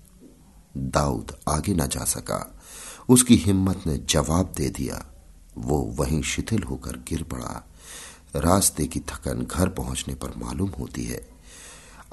दाऊद 0.77 1.31
आगे 1.49 1.73
न 1.73 1.87
जा 1.87 2.03
सका। 2.03 2.59
उसकी 3.09 3.35
हिम्मत 3.35 3.83
ने 3.87 3.97
जवाब 3.97 4.53
दे 4.57 4.69
दिया। 4.69 5.05
वो 5.57 5.77
वहीं 5.77 6.21
शिथिल 6.21 6.63
होकर 6.63 6.91
गिर 6.91 7.23
पड़ा। 7.23 7.67
रास्ते 8.35 8.87
की 8.87 8.99
थकन 8.99 9.41
घर 9.41 9.69
पहुँचने 9.69 10.15
पर 10.15 10.33
मालूम 10.37 10.69
होती 10.69 11.03
है। 11.03 11.29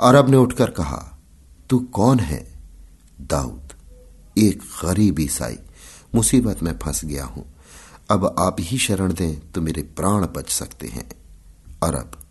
अरब 0.01 0.29
ने 0.29 0.37
उठकर 0.37 0.71
कहा, 0.71 1.19
तू 1.71 1.79
कौन 1.79 2.21
है? 2.21 2.53
दाऊद, 3.21 3.73
एक 4.39 4.63
गरीब 4.85 5.21
ईसाई। 5.21 5.59
मुसीबत 6.15 6.63
में 6.63 6.79
फंस 6.79 7.05
गया 7.05 7.25
हूँ। 7.25 7.55
अब 8.11 8.37
आप 8.39 8.57
ही 8.61 8.79
शरण 8.79 9.13
दें 9.13 9.53
तो 9.53 9.61
मेरे 9.61 9.83
प्राण 9.83 10.27
बच 10.27 10.51
सकते 10.51 10.89
हैं। 10.89 11.11
अरब, 11.83 12.23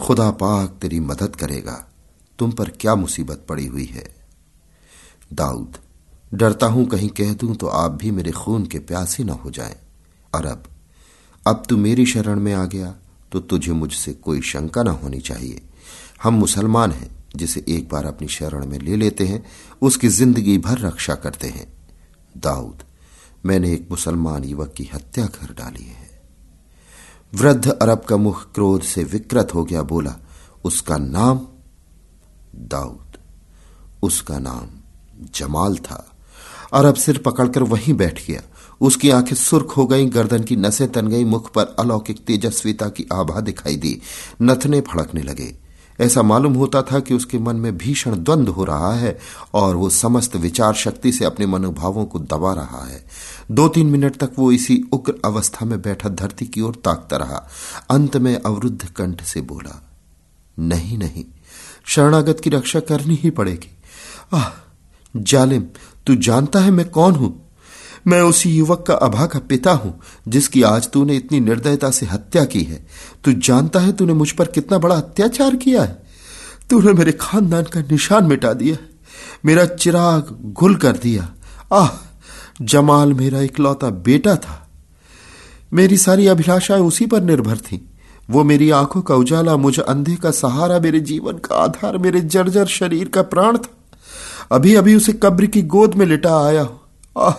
खुदा 0.00 0.30
पाक 0.30 0.70
तेरी 0.70 1.00
मदद 1.00 1.36
करेगा। 1.36 1.88
तुम 2.38 2.52
पर 2.52 2.70
क्या 2.70 2.94
मुसीबत 2.94 3.46
पड़ी 3.48 3.66
हुई 3.66 3.84
है? 3.84 4.14
दाऊद 5.32 5.76
डरता 6.34 6.66
हूँ 6.66 6.84
कहीं 6.86 7.08
कह 7.08 7.32
दूँ 7.34 7.54
तो 7.54 7.66
आप 7.68 7.90
भी 7.92 8.10
मेरे 8.10 8.30
खून 8.32 8.64
के 8.66 8.78
प्यासे 8.80 9.24
न 9.24 9.30
हो 9.30 9.50
जाएँ। 9.50 9.76
अरब 10.34 10.64
अब 11.46 11.62
तू 11.68 11.76
मेरी 11.76 12.06
शरण 12.06 12.40
में 12.40 12.52
आ 12.54 12.64
गया 12.66 12.94
तो 13.32 13.40
तुझे 13.40 13.72
मुझसे 13.72 14.12
कोई 14.14 14.40
शंका 14.42 14.82
न 14.82 14.88
होनी 14.94 15.20
चाहिए। 15.20 15.62
हम 16.22 16.34
मुसलमान 16.34 16.92
हैं, 16.92 17.10
जिसे 17.36 17.64
एक 17.68 17.88
बार 17.88 18.06
अपनी 18.06 18.28
शरण 18.28 18.66
में 18.66 18.78
ले 18.78 18.96
लेते 18.96 19.26
हैं, 19.26 19.44
उसकी 19.82 20.08
ज़िंदगी 20.08 20.56
भर 20.58 20.78
रक्षा 20.78 21.14
करते 21.14 21.48
हैं। 21.48 21.66
दाऊद, 22.36 22.82
मैंने 23.46 23.72
एक 23.72 23.86
मुसलमान 23.90 24.44
युवक 24.44 24.72
की 24.72 24.88
हत्या 24.94 25.26
कर 25.26 25.52
डाली 25.54 25.84
है। 25.84 26.10
वृद्ध 27.32 27.68
अरब 27.68 28.04
का 28.04 28.16
मुख 28.16 28.42
क्रोध 28.54 28.82
से 28.82 29.04
विकृत 29.04 29.54
हो 29.54 29.64
गया, 29.64 29.82
बोला, 29.82 30.16
उसका 30.64 30.96
नाम 30.96 31.46
दाऊद, 32.56 33.18
उसका 34.02 34.38
नाम 34.38 34.68
जमाल 35.34 35.76
था। 35.78 36.13
अरब 36.74 36.94
सिर 36.94 37.18
पकड़कर 37.18 37.62
वहीं 37.62 37.94
बैठ 37.94 38.26
गया। 38.26 38.42
उसकी 38.80 39.10
आँखें 39.10 39.36
सुर्ख 39.36 39.76
हो 39.76 39.86
गईं, 39.86 40.14
गर्दन 40.14 40.42
की 40.42 40.56
नसें 40.56 40.92
तन 40.92 41.08
गई, 41.08 41.24
मुख 41.24 41.50
पर 41.52 41.76
अलौकिक 41.78 42.18
तेजस्विता 42.18 42.88
की 42.88 43.06
आभा 43.12 43.40
दिखाई 43.40 43.76
दी। 43.76 44.00
नथने 44.42 44.80
फड़कने 44.80 45.22
लगे। 45.22 45.54
ऐसा 46.00 46.22
मालूम 46.22 46.54
होता 46.54 46.82
था 46.82 46.98
कि 47.00 47.14
उसके 47.14 47.38
मन 47.38 47.56
में 47.56 47.76
भीषण 47.78 48.16
द्वंद 48.16 48.48
हो 48.48 48.64
रहा 48.64 48.92
है 48.94 49.18
और 49.54 49.76
वो 49.76 49.90
समस्त 49.90 50.36
विचार 50.36 50.74
शक्ति 50.74 51.12
से 51.12 51.24
अपने 51.24 51.46
मनोभावों 51.46 52.04
को 52.04 52.18
दबा 52.18 52.52
रहा 52.52 52.84
है। 52.84 53.04
दो 53.50 53.68
तीन 53.68 53.86
मिनट 53.86 54.16
तक 54.16 54.30
वो 54.38 54.52
इसी 54.52 54.82
उग्र 54.92 55.14
अवस्था 55.24 55.66
में 55.66 55.80
बैठा, 55.82 56.08
धरती 56.08 56.46
की 56.46 56.60
ओर 56.60 56.74
ताकता 56.84 57.16
रहा। 57.16 57.48
अंत 57.90 58.16
में 58.16 58.40
अवरुद्ध 58.42 58.86
कंठ 58.86 59.22
से 59.22 59.40
बोला, 59.40 59.92
नहीं 60.58 60.98
नहीं, 60.98 61.24
शरणागत 61.86 62.40
की 62.44 62.50
रक्षा 62.50 62.80
करनी 62.80 63.14
ही 63.14 63.30
पड़ेगी। 63.30 63.70
आह, 64.32 64.50
जालिम 65.16 65.64
तू 66.06 66.14
जानता 66.14 66.60
है 66.60 66.70
मैं 66.70 66.88
कौन 66.88 67.14
हूँ? 67.14 67.44
मैं 68.06 68.22
उसी 68.22 68.50
युवक 68.50 68.84
का 68.88 68.94
अभा 68.94 69.26
का 69.26 69.38
पिता 69.38 69.72
हूँ, 69.72 70.00
जिसकी 70.28 70.62
आज 70.62 70.90
तूने 70.90 71.16
इतनी 71.16 71.40
निर्दयता 71.40 71.90
से 71.90 72.06
हत्या 72.06 72.44
की 72.44 72.62
है। 72.62 72.86
तू 73.24 73.32
जानता 73.32 73.80
है 73.80 73.92
तूने 73.92 74.12
मुझ 74.12 74.30
पर 74.30 74.44
कितना 74.44 74.78
बड़ा 74.78 74.94
अत्याचार 74.94 75.56
किया 75.56 75.82
है। 75.82 76.02
तूने 76.70 76.92
मेरे 76.92 77.12
खानदान 77.12 77.62
का 77.62 77.80
निशान 77.80 78.24
मिटा 78.24 78.52
दिया 78.52 78.76
मेरा 79.44 79.64
चिराग 79.64 80.38
गुल 80.42 80.74
कर 80.74 80.92
दिया। 80.92 81.32
आह, 81.72 81.88
जमाल 82.62 83.12
मेरा 83.12 83.40
इकलौता 83.40 83.90
बेटा 83.90 84.36
था। 84.36 84.70
मेरी 85.72 85.96
सारी 85.96 86.26
अभिलाषाएँ 86.26 86.80
उसी 86.80 87.06
पर 87.06 87.22
निर्भर 87.22 87.56
थीं। 87.56 87.78
वो 88.30 88.44
मेरी 88.44 88.70
आँखों 88.70 89.02
का 89.02 89.14
उजाला, 89.14 89.56
मुझे 89.56 89.82
अंधे 89.82 90.16
का 90.16 90.30
सहारा, 90.30 90.80
मेरे 90.80 91.00
जीवन 91.00 91.32
का 91.32 91.56
आधार, 91.56 91.98
मेरे 91.98 92.20
जर्जर 92.20 92.66
शरीर 92.66 93.08
का 93.08 93.22
प्राण 93.22 93.58
था। 93.58 93.73
अभी 94.52 94.74
अभी 94.74 94.94
उसे 94.94 95.12
कब्र 95.12 95.46
की 95.46 95.62
गोद 95.62 95.94
में 95.94 96.06
लिटा 96.06 96.36
आया। 96.46 96.62
हूँ 96.62 96.80
आह, 97.18 97.34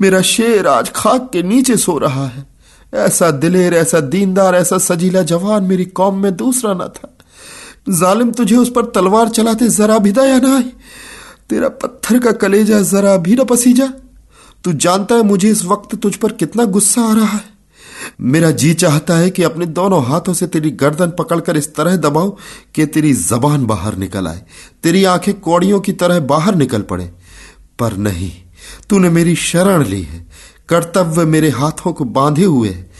मेरा 0.00 0.20
शेर 0.22 0.66
आज 0.66 0.90
खाक 0.94 1.30
के 1.32 1.42
नीचे 1.42 1.76
सो 1.76 1.98
रहा 1.98 2.26
है। 2.26 2.46
ऐसा 2.94 3.30
दिलेर, 3.30 3.74
ऐसा 3.74 4.00
दीनदार, 4.00 4.54
ऐसा 4.54 4.78
सजीला 4.78 5.22
जवान 5.22 5.64
मेरी 5.64 5.84
कौम 5.84 6.18
में 6.22 6.36
दूसरा 6.36 6.74
ना 6.74 6.88
था। 6.88 7.16
जालिम 7.88 8.30
तुझे 8.32 8.56
उस 8.56 8.70
पर 8.70 8.84
तलवार 8.84 9.28
चलाते 9.28 9.68
जरा 9.68 9.98
भी 9.98 10.12
दया 10.12 10.38
ना 10.38 10.56
आई 10.56 10.72
तेरा 11.50 11.68
पत्थर 11.68 12.18
का 12.18 12.32
कलेजा 12.32 12.80
जरा 12.82 13.16
भी 13.16 13.34
न 13.34 13.44
पसीजा। 13.44 13.86
तू 14.64 14.72
जानता 14.72 15.14
है 15.14 15.22
मुझे 15.22 15.50
इस 15.50 15.64
वक्त 15.64 15.94
तुझ 15.94 16.14
पर 16.16 16.32
कितना 16.32 16.64
गुस्सा 16.64 17.02
आ 17.02 17.14
रहा 17.14 17.26
है। 17.26 17.51
मेरा 18.20 18.50
जी 18.50 18.74
चाहता 18.74 19.16
है 19.16 19.30
कि 19.30 19.42
अपने 19.42 19.66
दोनों 19.66 20.04
हाथों 20.04 20.34
से 20.34 20.46
तेरी 20.46 20.70
गर्दन 20.70 21.12
पकड़कर 21.18 21.56
इस 21.56 21.74
तरह 21.74 21.96
दबाऊं 21.96 22.30
कि 22.74 22.86
तेरी 22.86 23.12
जबान 23.12 23.66
बाहर 23.66 23.96
निकल 23.96 24.28
आए। 24.28 24.42
तेरी 24.82 25.04
आँखें 25.04 25.40
कौड़ियों 25.40 25.80
की 25.80 25.92
तरह 25.92 26.20
बाहर 26.20 26.54
निकल 26.54 26.82
पड़े। 26.82 27.12
पर 27.78 27.96
नहीं, 27.96 28.32
तूने 28.90 29.10
मेरी 29.10 29.36
शरण 29.36 29.84
ली 29.84 30.02
है। 30.02 30.26
कर्तव्य 30.68 31.24
मेरे 31.24 31.50
हाथों 31.50 31.92
को 31.92 32.04
बांधे 32.04 32.44
हुए 32.44 32.68
है, 32.68 32.90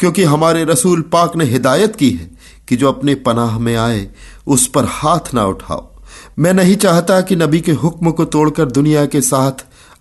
क्योंकि 0.00 0.24
हमारे 0.24 0.64
रसूल 0.64 1.02
पाक 1.02 1.36
ने 1.36 1.44
हिदायत 1.44 1.96
की 1.96 2.10
है 2.10 2.30
कि 2.68 2.76
जो 2.76 2.88
अपने 2.88 3.14
पनाह 3.14 3.58
में 3.58 3.76
आए, 3.76 4.08
उस 4.46 4.66
पर 4.66 4.84
हाथ 4.84 5.34
ना 5.34 5.46
उठाओ। 5.46 5.92
मैं 6.38 6.54
नहीं 6.54 6.76
चाहता 6.76 7.20
कि 7.20 7.36
नबी 7.36 7.60
के 7.60 7.72
हुक्म 7.72 8.10
को 8.10 8.24
तोड़कर 8.24 8.64
दुनिया 8.64 9.06
के 9.06 9.20
साथ 9.20 9.52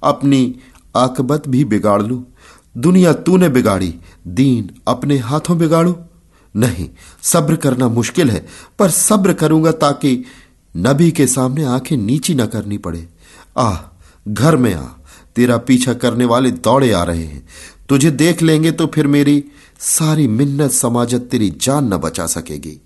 अपनी 0.04 0.56
आकबत 0.96 1.44
भी 1.48 1.66
बिगाड़ 1.66 2.02
लूँ। 2.02 2.31
दुनिया 2.78 3.14
तूने 3.14 3.50
बिगाड़ी, 3.50 3.96
दीन 4.28 4.70
अपने 4.88 5.18
हाथों 5.18 5.58
बिगाड़ू। 5.58 5.96
नहीं, 6.56 6.90
सब्र 7.22 7.56
करना 7.56 7.88
मुश्किल 7.88 8.30
है, 8.30 8.48
पर 8.80 8.90
सब्र 8.90 9.34
करूँगा 9.34 9.72
ताकि 9.72 10.26
नबी 10.78 11.12
के 11.12 11.28
सामने 11.28 11.64
आँखें 11.64 11.98
नीची 11.98 12.36
न 12.36 12.46
करनी 12.46 12.78
पड़े। 12.78 13.08
आह 13.58 13.78
घर 14.28 14.58
में 14.58 14.74
आ, 14.76 14.84
तेरा 15.36 15.58
पीछा 15.58 15.94
करने 15.94 16.26
वाले 16.26 16.52
दौड़े 16.52 16.92
आ 16.92 17.04
रहे 17.04 17.24
हैं। 17.24 17.48
तुझे 17.90 18.12
देख 18.12 18.42
लेंगे 18.42 18.72
तो 18.72 18.88
फिर 18.88 19.08
मेरी 19.08 19.44
सारी 19.80 20.28
मिन्नत 20.28 20.72
समाजत 20.72 21.20
तेरी 21.20 21.50
जान 21.62 21.94
न 21.94 21.98
बचा 21.98 22.26
सकेगी। 22.26 22.82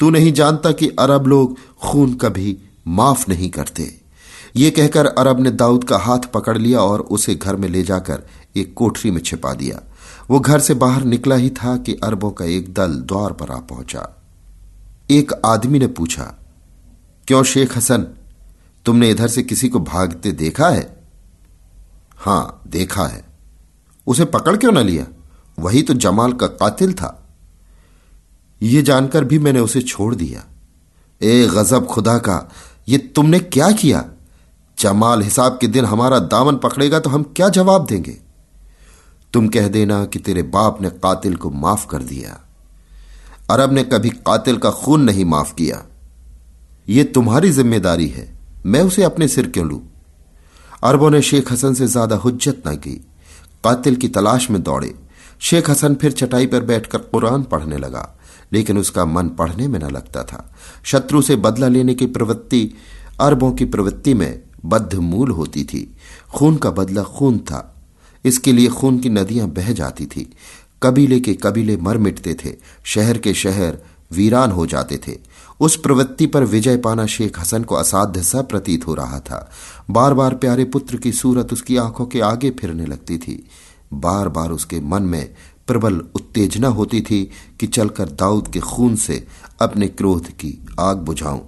तू 0.00 0.10
नहीं 0.10 0.32
जानता 0.32 0.72
कि 0.72 0.88
अरब 0.88 1.26
लोग 1.26 1.56
खून 1.82 2.14
कभी 2.14 2.58
माफ़ 2.88 3.24
नहीं 3.28 3.50
करते। 3.50 4.00
ये 4.56 4.70
कहकर 4.70 5.06
अरब 5.06 5.40
ने 5.40 5.50
दाऊद 5.50 5.84
का 5.84 5.98
हाथ 5.98 6.18
पकड़ 6.18 6.58
लिया 6.58 6.80
और 6.80 7.00
उसे 7.00 7.34
घर 7.34 7.56
में 7.56 7.68
ले 7.68 7.82
जाकर 7.82 8.22
एक 8.56 8.74
कोठरी 8.74 9.10
में 9.10 9.20
छिपा 9.20 9.52
दिया। 9.54 9.80
वो 10.30 10.40
घर 10.40 10.60
से 10.60 10.74
बाहर 10.74 11.04
निकला 11.04 11.34
ही 11.34 11.50
था 11.50 11.76
कि 11.76 11.94
अरबों 11.94 12.30
का 12.30 12.44
एक 12.44 12.72
दल 12.74 12.94
द्वार 12.94 13.32
पर 13.32 13.50
आ 13.50 13.58
पहुँचा। 13.60 14.08
एक 15.10 15.32
आदमी 15.46 15.78
ने 15.78 15.86
पूछा, 15.86 16.24
क्यों 17.28 17.42
शेख 17.42 17.76
हसन, 17.76 18.06
तुमने 18.86 19.10
इधर 19.10 19.28
से 19.28 19.42
किसी 19.42 19.68
को 19.68 19.80
भागते 19.80 20.32
देखा 20.32 20.68
है? 20.68 21.04
हाँ, 22.16 22.62
देखा 22.66 23.06
है। 23.06 23.24
उसे 24.06 24.24
पकड़ 24.24 24.56
क्यों 24.56 24.72
ना 24.72 24.82
लिया? 24.82 25.06
वही 25.58 25.82
तो 25.82 25.94
जमाल 25.94 26.32
का 26.32 26.46
कातिल 26.46 26.92
था। 26.92 27.16
यह 28.62 28.82
जानकर 28.82 29.24
भी 29.24 29.38
मैंने 29.38 29.60
उसे 29.60 29.80
छोड़ 29.82 30.14
दिया। 30.14 30.44
ए 31.22 31.46
गजब 31.46 31.86
खुदा 31.86 32.18
का, 32.18 32.48
ये 32.88 32.98
तुमने 32.98 33.38
क्या 33.38 33.70
किया? 33.72 34.04
जमाल 34.78 35.22
हिसाब 35.22 35.58
के 35.60 35.66
दिन 35.66 35.84
हमारा 35.84 36.18
दामन 36.18 36.56
पकड़ेगा 36.56 37.00
तो 37.00 37.10
हम 37.10 37.22
क्या 37.36 37.48
जवाब 37.48 37.86
देंगे? 37.86 38.18
तुम 39.32 39.48
कह 39.48 39.68
देना 39.68 40.04
कि 40.04 40.18
तेरे 40.18 40.42
बाप 40.42 40.82
ने 40.82 40.90
कातिल 40.90 41.36
को 41.36 41.50
माफ़ 41.50 41.86
कर 41.86 42.02
दिया 42.02 42.40
अरब 43.50 43.72
ने 43.72 43.84
कभी 43.84 44.10
कातिल 44.10 44.56
का 44.56 44.70
खून 44.70 45.02
नहीं 45.02 45.24
माफ़ 45.24 45.54
किया। 45.54 45.82
यह 46.88 47.04
तुम्हारी 47.04 47.50
ज़िम्मेदारी 47.50 48.06
है। 48.08 48.38
मैं 48.66 48.80
उसे 48.80 49.02
अपने 49.02 49.28
सिर 49.28 49.46
क्यों 49.46 49.66
लू? 49.68 49.82
अरबों 50.84 51.10
ने 51.10 51.22
शेख 51.22 51.52
हसन 51.52 51.74
से 51.74 51.86
ज़्यादा 51.86 52.16
हुज्जत 52.16 52.62
न 52.68 52.74
की। 52.76 52.94
कातिल 53.64 53.96
की 53.96 54.08
तलाश 54.08 54.50
में 54.50 54.62
दौड़े। 54.62 54.94
शेख 55.40 55.70
हसन 55.70 55.94
फिर 55.94 56.12
चटाई 56.12 56.46
पर 56.46 56.62
बैठकर 56.62 56.98
कुरान 56.98 57.42
पढ़ने 57.42 57.76
लगा, 57.76 58.18
लेकिन 58.52 58.78
उसका 58.78 59.04
मन 59.04 59.28
पढ़ने 59.28 59.68
में 59.68 59.78
न 59.78 59.90
लगता 59.90 60.22
था। 60.22 60.54
शत्रु 60.84 61.22
से 61.22 61.36
बदला 61.36 61.68
लेने 61.68 61.94
की 61.94 62.06
प्रवृत्ति, 62.06 62.74
अरबों 63.20 63.52
की 63.52 63.64
प्रवृत्ति 63.64 64.14
में 64.14 64.42
बद्ध 64.64 64.94
मूल 64.94 65.30
होती 65.30 65.64
थी। 65.64 65.96
खून 66.34 66.56
का 66.56 66.70
बदला 66.70 67.02
खून 67.02 67.38
था। 67.38 67.79
इसके 68.24 68.52
लिए 68.52 68.68
खून 68.68 68.98
की 68.98 69.08
नदियाँ 69.08 69.48
बह 69.48 69.72
जाती 69.72 70.06
थी। 70.06 70.32
कबीले 70.82 71.20
के 71.20 71.34
कबीले 71.34 71.76
मर 71.76 71.98
मिटते 71.98 72.34
थे। 72.34 72.56
शहर 72.84 73.18
के 73.18 73.34
शहर 73.34 73.78
वीरान 74.12 74.50
हो 74.50 74.66
जाते 74.66 75.00
थे। 75.08 75.18
उस 75.60 75.76
प्रवृत्ति 75.76 76.26
पर 76.26 76.44
विजय 76.44 76.76
पाना 76.76 77.06
शेख 77.06 77.40
हसन 77.40 77.62
को 77.62 77.74
असाध्य 77.74 78.22
सा 78.22 78.42
प्रतीत 78.42 78.86
हो 78.86 78.94
रहा 78.94 79.20
था। 79.20 79.50
बार 79.90 80.14
बार 80.14 80.34
प्यारे 80.34 80.64
पुत्र 80.64 80.96
की 80.96 81.12
सूरत 81.12 81.52
उसकी 81.52 81.76
आँखों 81.76 82.06
के 82.06 82.20
आगे 82.20 82.50
फिरने 82.50 82.86
लगती 82.86 83.18
थी। 83.18 83.46
बार 83.92 84.28
बार 84.28 84.50
उसके 84.50 84.80
मन 84.80 85.02
में 85.02 85.34
प्रबल 85.66 86.02
उत्तेजना 86.14 86.68
होती 86.68 87.00
थी 87.00 87.30
कि 87.60 87.66
चलकर 87.66 88.04
दाऊद 88.04 88.48
के 88.48 88.60
खून 88.60 88.96
से 88.96 89.26
अपने 89.62 89.88
क्रोध 89.88 90.28
की 90.28 90.66
आग 90.80 90.96
बुझाऊं। 90.96 91.40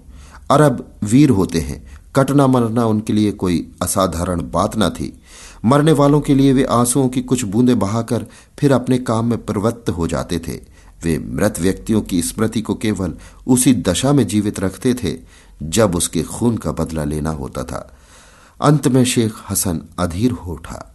अरब 0.51 0.95
वीर 1.05 1.31
होते 1.31 1.59
हैं। 1.59 2.03
कटना 2.17 2.47
मरना 2.47 2.87
उनके 2.87 3.13
लिए 3.13 3.33
कोई 3.33 3.73
असाधारण 3.83 4.51
बात 4.51 4.73
न 4.77 4.91
थी। 4.91 5.22
मरने 5.65 5.93
वालों 5.93 6.21
के 6.21 6.35
लिए 6.35 6.53
वे 6.53 6.65
आंसुओं 6.65 7.09
की 7.09 7.23
कुछ 7.23 7.45
बूंदें 7.45 7.79
बहाकर 7.79 8.27
फिर 8.59 8.73
अपने 8.73 8.99
काम 8.99 9.27
में 9.27 9.45
प्रवृत्त 9.45 9.91
हो 9.91 10.07
जाते 10.07 10.39
थे। 10.39 10.61
वे 11.05 11.19
मृत 11.19 11.61
व्यक्तियों 11.61 12.03
की 12.03 12.23
स्मृति 12.23 12.61
को 12.61 12.75
केवल 12.75 13.15
उसी 13.47 13.75
दशा 13.75 14.13
में 14.13 14.27
जीवित 14.27 14.61
रखते 14.61 14.95
थे, 14.95 15.17
जब 15.63 15.95
उसके 15.95 16.23
खून 16.23 16.57
का 16.57 16.73
बदला 16.73 17.05
लेना 17.05 17.31
होता 17.31 17.65
था। 17.65 17.97
अंत 18.61 18.89
में 18.89 19.05
शेख 19.05 19.35
हसन 19.51 19.83
अधीर 19.99 20.31
हो 20.31 20.53
उठा। 20.53 20.89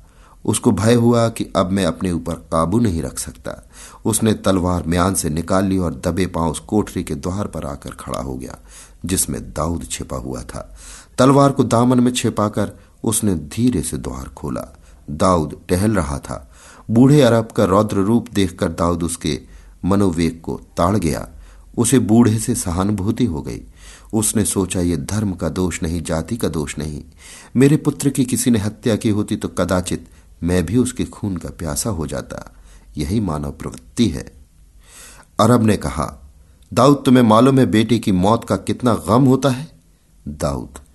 उसको 0.45 0.71
भय 0.71 0.93
हुआ 0.93 1.29
कि 1.29 1.47
अब 1.55 1.71
मैं 1.71 1.85
अपने 1.85 2.11
ऊपर 2.11 2.33
काबू 2.33 2.79
नहीं 2.79 3.01
रख 3.01 3.19
सकता। 3.19 3.69
उसने 4.05 4.33
तलवार 4.33 4.83
म्यान 4.87 5.13
से 5.13 5.29
निकाल 5.29 5.65
ली 5.65 5.77
और 5.77 5.93
दबे 5.93 6.25
पाँव 6.25 6.51
उस 6.51 6.59
कोठरी 6.59 7.03
के 7.03 7.15
द्वार 7.15 7.47
पर 7.47 7.65
आकर 7.65 7.89
खड़ा 7.89 8.19
हो 8.19 8.35
गया, 8.35 8.57
जिसमें 9.05 9.53
दाऊद 9.53 9.87
छिपा 9.91 10.17
हुआ 10.17 10.41
था। 10.41 10.77
तलवार 11.17 11.51
को 11.51 11.63
दामन 11.63 11.99
में 11.99 12.11
छिपाकर 12.11 12.71
उसने 13.03 13.35
धीरे 13.35 13.81
से 13.81 13.97
द्वार 13.97 14.29
खोला। 14.29 14.77
दाऊद 15.09 15.61
टहल 15.69 15.91
रहा 15.91 16.19
था। 16.19 16.51
बूढ़े 16.89 17.21
अरब 17.21 17.47
का 17.47 17.63
रौद्र 17.63 17.97
रूप 17.97 18.27
देखकर 18.33 18.69
दाऊद 18.69 19.03
उसके 19.03 19.41
मनोवेग 19.85 20.41
को 20.41 20.61
ताड़ 20.77 20.97
गया। 20.97 21.29
उसे 21.77 21.99
बूढ़े 21.99 22.39
से 22.39 22.55
सहानुभूति 22.55 23.25
हो 23.25 23.41
गई। 23.41 23.61
उसने 24.13 24.45
सोचा, 24.45 24.81
ये 24.81 24.97
धर्म 24.97 25.33
का 25.33 25.49
दोष 25.49 25.83
नहीं, 25.83 26.03
जाति 26.03 26.37
का 26.37 26.47
दोष 26.47 26.77
नहीं। 26.77 27.03
मेरे 27.55 27.77
पुत्र 27.77 28.09
की 28.09 28.25
किसी 28.25 28.51
ने 28.51 28.59
हत्या 28.59 28.95
की 28.95 29.09
होती 29.09 29.35
तो 29.35 29.47
कदाचित 29.47 30.07
मैं 30.43 30.65
भी 30.65 30.77
उसके 30.77 31.05
खून 31.05 31.37
का 31.37 31.49
प्यासा 31.49 31.89
हो 31.89 32.07
जाता। 32.07 32.55
यही 32.97 33.19
मानव 33.19 33.51
प्रवृत्ति 33.51 34.07
है। 34.07 34.33
अरब 35.39 35.63
ने 35.63 35.77
कहा, 35.77 36.31
दाऊद, 36.73 37.01
तुम्हें 37.05 37.23
मालूम 37.23 37.59
है 37.59 37.65
बेटे 37.65 37.99
की 37.99 38.11
मौत 38.11 38.43
का 38.43 38.57
कितना 38.57 38.93
गम 38.93 39.25
होता 39.25 39.49
है? 39.49 39.71
दाऊद 40.27 40.86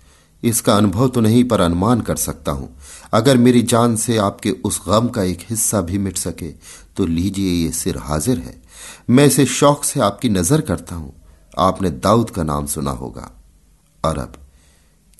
इसका 0.42 0.76
अनुभव 0.76 1.08
तो 1.08 1.20
नहीं, 1.20 1.44
पर 1.44 1.60
अनुमान 1.60 2.00
कर 2.00 2.16
सकता 2.16 2.52
हूँ। 2.52 2.68
अगर 3.12 3.36
मेरी 3.36 3.62
जान 3.64 3.96
से 3.96 4.16
आपके 4.18 4.50
उस 4.64 4.80
गम 4.88 5.08
का 5.08 5.22
एक 5.24 5.40
हिस्सा 5.50 5.80
भी 5.80 5.98
मिट 5.98 6.16
सके 6.18 6.50
तो 6.96 7.06
लीजिए 7.06 7.50
ये 7.52 7.70
सिर 7.72 7.98
हाजिर 7.98 8.38
है। 8.38 8.60
मैं 9.10 9.26
इसे 9.26 9.46
शौक 9.48 9.84
से 9.84 10.00
आपकी 10.00 10.28
नज़र 10.28 10.60
करता 10.60 10.94
हूँ। 10.94 11.12
आपने 11.58 11.90
दाऊद 11.90 12.30
का 12.30 12.42
नाम 12.44 12.66
सुना 12.66 12.90
होगा। 12.92 13.30
अरब, 14.04 14.32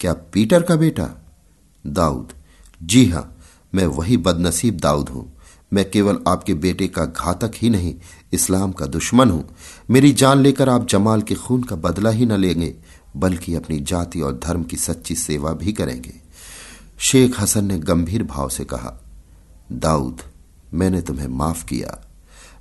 क्या 0.01 0.13
पीटर 0.33 0.63
का 0.63 0.77
बेटा? 0.77 1.09
दाऊद, 1.85 2.33
जी 2.81 3.05
हाँ, 3.07 3.29
मैं 3.73 3.87
वही 3.89 4.17
बदनसीब 4.19 4.79
दाऊद 4.81 5.09
हूँ। 5.09 5.31
मैं 5.73 5.89
केवल 5.91 6.19
आपके 6.29 6.55
बेटे 6.57 6.87
का 6.89 7.05
घातक 7.05 7.53
ही 7.57 7.69
नहीं, 7.71 7.95
इस्लाम 8.33 8.73
का 8.73 8.87
दुश्मन 8.89 9.31
हूँ। 9.31 9.45
मेरी 9.91 10.13
जान 10.13 10.39
लेकर 10.39 10.69
आप 10.69 10.87
जमाल 10.89 11.23
के 11.23 11.35
खून 11.37 11.63
का 11.63 11.77
बदला 11.79 12.11
ही 12.11 12.27
न 12.27 12.37
लेंगे। 12.37 12.75
बल्कि 13.17 13.55
अपनी 13.55 13.81
जाति 13.81 14.21
और 14.21 14.41
धर्म 14.45 14.63
की 14.63 14.77
सच्ची 14.77 15.15
सेवा 15.15 15.53
भी 15.53 15.73
करेंगे। 15.73 16.15
शेख 16.99 17.41
हसन 17.41 17.65
ने 17.65 17.79
गंभीर 17.79 18.23
भाव 18.23 18.49
से 18.49 18.65
कहा, 18.65 19.05
दाऊद, 19.73 20.21
मैंने 20.75 21.03
तुम्हें 21.03 21.29
माफ़ 21.29 21.67
किया। 21.67 22.11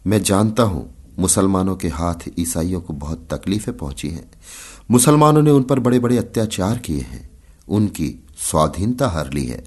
मैं 0.07 0.23
जानता 0.23 0.63
हूँ 0.63 0.93
मुसलमानों 1.19 1.75
के 1.75 1.87
हाथ 1.87 2.29
ईसाइयों 2.39 2.81
को 2.81 2.93
बहुत 2.93 3.27
तकलीफें 3.33 3.77
पहुँची 3.77 4.09
हैं। 4.09 4.31
मुसलमानों 4.91 5.41
ने 5.41 5.51
उन 5.51 5.63
पर 5.63 5.79
बड़े 5.79 5.99
बड़े 5.99 6.17
अत्याचार 6.17 6.77
किए 6.77 6.99
हैं। 6.99 7.29
उनकी 7.69 8.27
स्वाधीनता 8.37 9.09
हर 9.09 9.33
ली 9.33 9.45
है। 9.45 9.63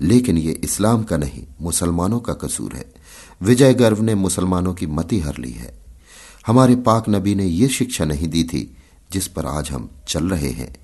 लेकिन 0.00 0.38
ये 0.38 0.52
इस्लाम 0.52 1.02
का 1.02 1.16
नहीं, 1.16 1.44
मुसलमानों 1.60 2.20
का 2.20 2.32
कसूर 2.32 2.72
है। 2.72 2.92
विजय 3.42 3.74
गर्व 3.74 4.02
ने 4.02 4.14
मुसलमानों 4.14 4.74
की 4.74 4.86
मति 4.86 5.20
हर 5.20 5.38
ली 5.38 5.50
है। 5.50 5.78
हमारे 6.46 6.76
पाक 6.76 7.04
नबी 7.08 7.34
ने 7.34 7.44
यह 7.44 7.68
शिक्षा 7.68 8.04
नहीं 8.04 8.28
दी 8.28 8.44
थी 8.44 8.76
जिस 9.12 9.26
पर 9.28 9.46
आज 9.46 9.70
हम 9.70 9.90
चल 10.08 10.28
रहे 10.28 10.50
हैं, 10.50 10.74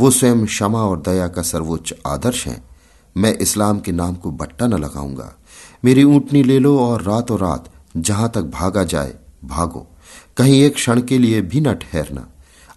वो 0.00 0.10
स्वयं 0.10 0.46
क्षमा 0.46 0.80
और 0.80 1.00
दया 1.00 1.28
का 1.28 1.42
सर्वोच्च 1.42 1.94
आदर्श 2.06 2.46
है। 2.46 2.62
मैं 3.16 3.36
इस्लाम 3.38 3.80
के 3.80 3.92
नाम 3.92 4.14
को 4.14 4.30
बट्टा 4.30 4.66
न 4.66 4.74
लगाऊँगा। 4.74 5.34
मेरी 5.84 6.04
ऊंटनी 6.04 6.42
ले 6.42 6.58
लो 6.58 6.78
और 6.78 7.02
रातों 7.02 7.38
रात 7.38 7.70
जहाँ 7.96 8.30
तक 8.34 8.42
भागा 8.42 8.84
जाए, 8.84 9.14
भागो। 9.44 9.86
कहीं 10.36 10.62
एक 10.62 10.74
क्षण 10.74 11.00
के 11.00 11.18
लिए 11.18 11.40
भी 11.42 11.60
न 11.60 11.74
ठहरना। 11.74 12.28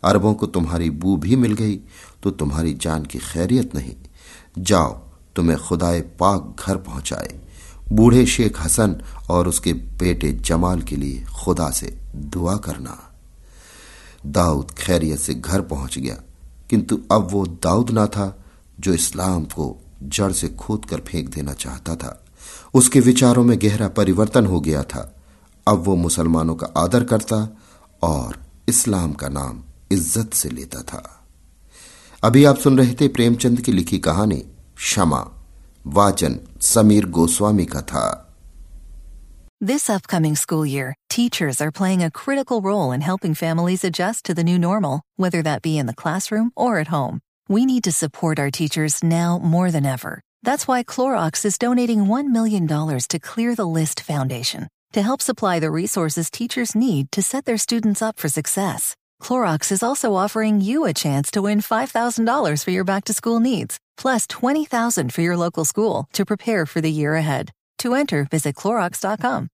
अरबों 0.04 0.34
को 0.34 0.48
तुम्हारी 0.48 0.90
बू 0.90 1.18
भी 1.18 1.36
मिल 1.36 1.54
गई 1.54 1.76
तो 2.24 2.32
तुम्हारी 2.32 2.74
जान 2.74 3.06
की 3.06 3.20
खैरियत 3.20 3.76
नहीं। 3.76 3.96
जाओ, 4.58 4.94
तुम्हें 5.36 5.58
खुदाए 5.60 6.02
पाक 6.02 6.56
घर 6.68 6.78
पहुँचाए। 6.78 7.40
बूढ़े 7.92 8.26
शेख 8.26 8.62
हसन 8.62 9.02
और 9.30 9.48
उसके 9.48 9.74
बेटे 9.74 10.32
जमाल 10.32 10.82
के 10.82 10.96
लिए 10.96 11.24
खुदा 11.44 11.70
से 11.70 11.98
दुआ 12.16 12.56
करना। 12.58 13.11
दाऊद 14.26 14.72
खैरियत 14.72 15.20
से 15.20 15.34
घर 15.34 15.62
पहुँच 15.62 15.98
गया। 15.98 16.16
किंतु 16.70 17.00
अब 17.12 17.28
वो 17.32 17.46
दाऊद 17.46 17.90
ना 17.90 18.08
था, 18.08 18.44
जो 18.80 18.94
इस्लाम 18.94 19.44
को 19.44 19.84
जड़ 20.04 20.32
से 20.32 20.50
खोद 20.50 20.86
कर 20.86 21.00
फेंक 21.00 21.30
देना 21.30 21.54
चाहता 21.54 21.96
था। 21.96 22.26
उसके 22.74 23.00
विचारों 23.00 23.44
में 23.44 23.60
गहरा 23.62 23.88
परिवर्तन 23.88 24.46
हो 24.46 24.62
गया 24.62 24.84
था। 24.84 25.16
अब 25.68 25.84
वो 25.84 25.96
मुसलमानों 25.96 26.56
का 26.56 26.68
आदर 26.78 27.04
करता 27.04 27.58
और 28.02 28.38
इस्लाम 28.70 29.14
का 29.14 29.30
नाम 29.30 29.64
इज़्ज़त 29.92 30.34
से 30.34 30.50
लेता 30.50 30.82
था। 30.82 31.24
अभी 32.24 32.46
आप 32.46 32.58
सुन 32.58 32.78
रहे 32.78 32.94
थे 32.94 33.08
प्रेमचंद 33.08 33.62
की 33.62 33.72
लिखी 33.72 34.00
कहानी, 34.00 34.38
क्षमा, 34.76 35.28
वाचन 35.88 36.40
समीर 36.62 37.06
गोस्वामी 37.06 37.66
का 37.66 37.82
था। 37.82 38.31
This 39.64 39.92
upcoming 39.92 40.36
school 40.36 40.66
year, 40.66 40.96
teachers 41.08 41.62
are 41.62 41.70
playing 41.70 42.02
a 42.02 42.10
critical 42.10 42.62
role 42.62 42.92
in 42.92 43.02
helping 43.02 43.36
families 43.36 43.84
adjust 43.84 44.26
to 44.26 44.34
the 44.34 44.44
new 44.44 44.58
normal, 44.58 45.04
whether 45.18 45.44
that 45.44 45.62
be 45.62 45.78
in 45.78 45.86
the 45.86 45.94
classroom 45.94 46.52
or 46.56 46.80
at 46.80 46.88
home. 46.88 47.20
We 47.48 47.68
need 47.68 47.84
to 47.84 47.92
support 47.92 48.40
our 48.40 48.50
teachers 48.50 49.04
now 49.04 49.38
more 49.38 49.70
than 49.70 49.86
ever. 49.86 50.22
That's 50.42 50.68
why 50.68 50.84
Clorox 50.84 51.46
is 51.46 51.60
donating 51.60 52.08
$1 52.08 52.32
million 52.32 52.68
to 52.68 53.20
Clear 53.20 53.54
the 53.54 53.68
List 53.68 54.02
Foundation 54.02 54.68
to 54.94 55.04
help 55.04 55.22
supply 55.22 55.60
the 55.60 55.70
resources 55.70 56.32
teachers 56.32 56.74
need 56.74 57.12
to 57.12 57.22
set 57.22 57.46
their 57.46 57.60
students 57.60 58.02
up 58.02 58.18
for 58.18 58.30
success. 58.30 58.96
Clorox 59.22 59.72
is 59.72 59.84
also 59.84 60.16
offering 60.16 60.60
you 60.60 60.86
a 60.86 60.94
chance 60.94 61.30
to 61.30 61.44
win 61.44 61.62
$5,000 61.62 62.64
for 62.64 62.72
your 62.72 62.84
back 62.84 63.04
to 63.04 63.14
school 63.14 63.40
needs, 63.40 63.78
plus 63.96 64.26
plus 64.26 64.42
$20,000 64.42 65.12
for 65.12 65.22
your 65.22 65.38
local 65.38 65.66
school 65.66 66.08
to 66.14 66.26
prepare 66.26 66.66
for 66.66 66.82
the 66.82 66.92
year 66.92 67.14
ahead. 67.14 67.52
To 67.80 67.96
enter, 67.96 68.28
visit 68.30 68.56
Clorox.com 68.56 69.50